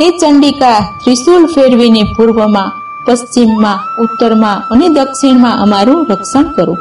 હે 0.00 0.06
ચંડિકા 0.20 0.78
ત્રિશુલ 1.02 1.44
ફેરવીને 1.54 2.02
પૂર્વમાં, 2.16 2.72
પશ્ચિમમાં, 3.06 3.78
ઉત્તરમાં 4.02 4.62
અને 4.72 4.88
દક્ષિણમાં 4.88 5.60
અમારું 5.64 6.06
રક્ષણ 6.10 6.46
કરો. 6.56 6.74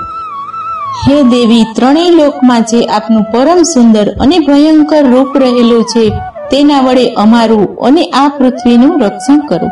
હે 1.07 1.17
દેવી, 1.23 1.65
ત્રણેય 1.75 2.09
લોકમાં 2.09 2.67
જે 2.69 2.79
આપનું 2.85 3.25
પરમ 3.31 3.61
સુંદર 3.63 4.07
અને 4.19 4.37
ભયંકર 4.39 5.03
રૂપ 5.13 5.31
રહેલું 5.37 5.83
છે, 5.83 6.05
તેના 6.51 6.79
વડે 6.79 7.05
અમારું 7.13 7.67
અને 7.87 8.03
આ 8.21 8.27
પૃથ્વીનું 8.37 9.01
રક્ષણ 9.01 9.39
કરો. 9.49 9.69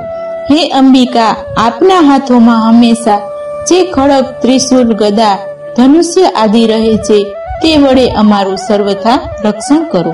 હે 0.49 0.59
અંબિકા, 0.69 1.35
આપના 1.57 2.01
હાથોમાં 2.09 2.61
હંમેશા 2.65 3.21
જે 3.69 3.79
ખડક 3.91 4.27
ત્રિશુલ 4.41 4.89
ગદા, 5.01 5.37
ધનુષ્ય 5.75 6.27
આદિ 6.35 6.67
રહે 6.67 6.97
છે, 6.97 7.19
તે 7.61 7.77
વડે 7.77 8.05
અમારું 8.21 8.57
સર્વથા 8.67 9.19
રક્ષણ 9.45 9.83
કરો. 9.91 10.13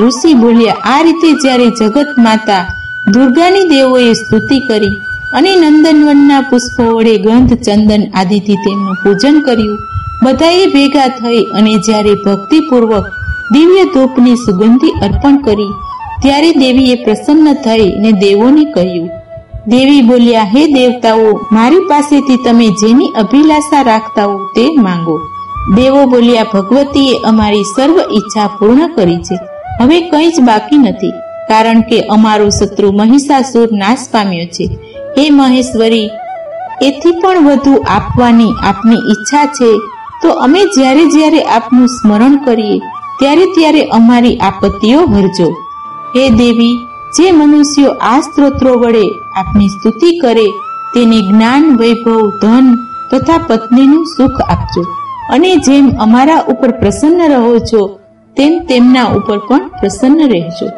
ઋષિ 0.00 0.32
બોલ્યા, 0.42 0.80
આ 0.92 1.02
રીતે 1.06 1.30
જ્યારે 1.42 1.68
જગત 1.78 2.10
માતા 2.26 2.64
દુર્ગાની 3.14 3.70
દેવોએ 3.72 4.10
સ્તુતિ 4.14 4.58
કરી 4.68 4.96
અને 5.36 5.52
નંદનવનના 5.54 6.42
પુષ્પો 6.50 6.84
વડે 6.96 7.14
ગંધ, 7.24 7.54
ચંદન 7.66 8.04
આદિથી 8.20 8.62
તેમનું 8.64 9.00
પૂજન 9.02 9.38
કર્યું, 9.46 9.78
બધાએ 10.24 10.64
ભેગા 10.74 11.10
થઈ 11.18 11.42
અને 11.58 11.74
જ્યારે 11.86 12.14
ભક્તિપૂર્વક 12.24 13.06
દિવ્ય 13.54 13.84
ધૂપની 13.94 14.42
સુગંધી 14.44 14.98
અર્પણ 15.06 15.36
કરી, 15.46 15.72
ત્યારે 16.22 16.50
દેવીએ 16.62 16.96
પ્રસન્ન 17.04 17.48
થઈ 17.64 17.88
ને 18.02 18.10
દેવોને 18.22 18.64
કહ્યું, 18.74 19.08
દેવી 19.72 20.02
બોલ્યા, 20.02 20.50
હે 20.54 20.62
દેવતાઓ, 20.74 21.30
મારી 21.56 21.86
પાસેથી 21.90 22.42
તમે 22.44 22.68
જેની 22.80 23.12
અભિલાષા 23.22 23.82
રાખતા 23.82 24.28
હો 24.30 24.36
તે 24.54 24.66
માંગો. 24.86 25.16
દેવો 25.76 26.02
બોલ્યા, 26.06 26.50
ભગવતીએ 26.52 27.22
અમારી 27.30 27.70
સર્વ 27.74 27.96
ઈચ્છા 28.08 28.48
પૂર્ણ 28.58 28.92
કરી 28.96 29.20
છે. 29.28 29.36
હવે 29.80 29.98
કંઈ 30.00 30.32
જ 30.32 30.40
બાકી 30.40 30.78
નથી, 30.78 31.18
કારણ 31.48 31.80
કે 31.80 31.98
અમારો 32.06 32.48
શત્રુ 32.50 32.92
મહિષાસુર 32.92 33.68
નાશ 33.72 34.04
પામ્યો 34.12 34.46
છે. 34.46 34.66
હે 35.16 35.24
મહેશ્વરી, 35.30 36.10
એથી 36.82 37.12
પણ 37.12 37.48
વધુ 37.48 37.72
આપવાની 37.88 38.52
આપની 38.62 39.02
ઈચ્છા 39.12 39.46
છે, 39.46 39.70
તો 40.22 40.28
અમે 40.30 40.62
જ્યારે 40.76 41.04
જ્યારે 41.06 41.42
આપનું 41.46 41.88
સ્મરણ 41.88 42.36
કરીએ, 42.36 42.78
ત્યારે 43.18 43.46
ત્યારે 43.46 43.82
અમારી 43.82 44.36
આપત્તિઓ 44.36 45.06
ભરજો. 45.06 45.48
હે 46.16 46.24
દેવી, 46.30 46.76
જે 47.18 47.32
મનુષ્યો 47.32 47.92
આ 48.02 48.20
સ્ત્રોત્રો 48.20 48.72
વડે 48.78 49.04
આપની 49.36 49.68
સ્તુતિ 49.68 50.10
કરે, 50.18 50.46
તેને 50.94 51.18
જ્ઞાન, 51.20 51.64
વૈભવ, 51.76 52.22
ધન 52.42 52.66
તથા 53.10 53.38
પત્નીનું 53.38 54.04
સુખ 54.16 54.40
આપજો. 54.40 54.82
અને 55.32 55.56
જેમ 55.56 55.86
અમારા 55.98 56.44
ઉપર 56.48 56.70
પ્રસન્ન 56.70 57.20
રહો 57.28 57.58
છો 57.58 57.99
તેમ 58.36 58.52
તેમના 58.66 59.08
ઉપર 59.16 59.38
પણ 59.38 59.64
પ્રસન્ન 59.80 60.20
રહેજો. 60.32 60.68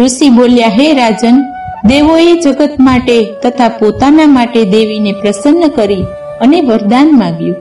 ઋષિ 0.00 0.28
બોલ્યા, 0.28 0.68
હે 0.68 0.86
રાજન, 0.94 1.36
દેવોએ 1.86 2.32
જગત 2.40 2.74
માટે 2.78 3.16
તથા 3.42 3.68
પોતાના 3.68 4.26
માટે 4.26 4.60
દેવીને 4.64 5.12
પ્રસન્ન 5.12 5.68
કરી 5.68 6.04
અને 6.40 6.58
વરદાન 6.60 7.10
માગ્યું. 7.18 7.56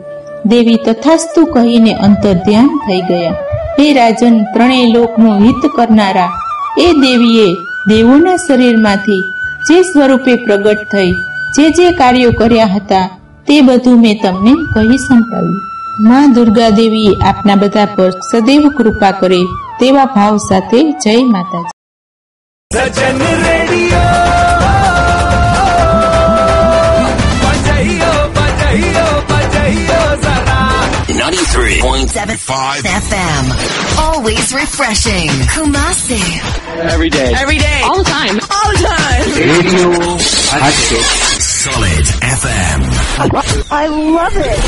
દેવી 0.45 0.79
તથાસ્તુ 0.85 1.45
કહીને 1.45 1.93
અંતર 1.93 2.35
ધ્યાન 2.45 2.69
થઈ 2.85 3.01
ગયા. 3.01 3.35
હે 3.79 3.87
રાજન, 3.93 4.35
ત્રણેય 4.53 4.91
લોકનું 4.93 5.41
હિત 5.45 5.63
કરનારા 5.75 6.29
એ 6.77 6.87
દેવીએ 7.01 7.47
દેવોના 7.89 8.35
શરીરમાંથી 8.35 9.23
જે 9.69 9.81
સ્વરૂપે 9.81 10.33
પ્રગટ 10.35 10.85
થઈ, 10.91 11.13
જે 11.57 11.65
જે 11.69 11.91
કાર્યો 11.91 12.31
કર્યા 12.31 12.71
હતા, 12.75 13.07
તે 13.47 13.61
બધું 13.61 14.01
મેં 14.01 14.21
તમને 14.23 14.53
કહી 14.73 14.97
સંભળાવ્યું 14.97 15.68
માં 16.07 16.33
દુર્ગા 16.35 16.69
દેવી 16.79 17.11
આપના 17.29 17.55
બધા 17.63 17.85
પર 17.97 18.11
સદૈવ 18.29 18.63
કૃપા 18.77 19.11
કરે 19.21 19.39
તેવા 19.79 20.05
ભાવ 20.15 20.35
સાથે 20.49 20.79
જય 21.03 21.13
માતાજી 21.33 21.77
સજન 22.71 23.19
રેડિયો 23.43 24.13
બજાઈઓ 27.43 28.11
બજાઈઓ 28.37 29.07
બજાઈઓ 29.31 30.01
જરા 30.25 30.67
93.75 31.19 32.91
FM. 33.07 33.45
Always 34.05 34.47
refreshing. 34.53 35.29
Kumasi. 35.55 36.21
Every 36.93 37.09
day. 37.17 37.29
Every 37.43 37.59
day. 37.65 37.79
All 37.89 37.99
the 38.03 38.09
time. 38.11 38.35
All 38.57 38.71
the 38.73 38.81
time. 38.87 39.27
Radio 39.51 39.89
Solid 41.49 42.05
FM. 42.39 42.81
I 43.81 43.85
love 44.17 44.37
it. 44.53 44.63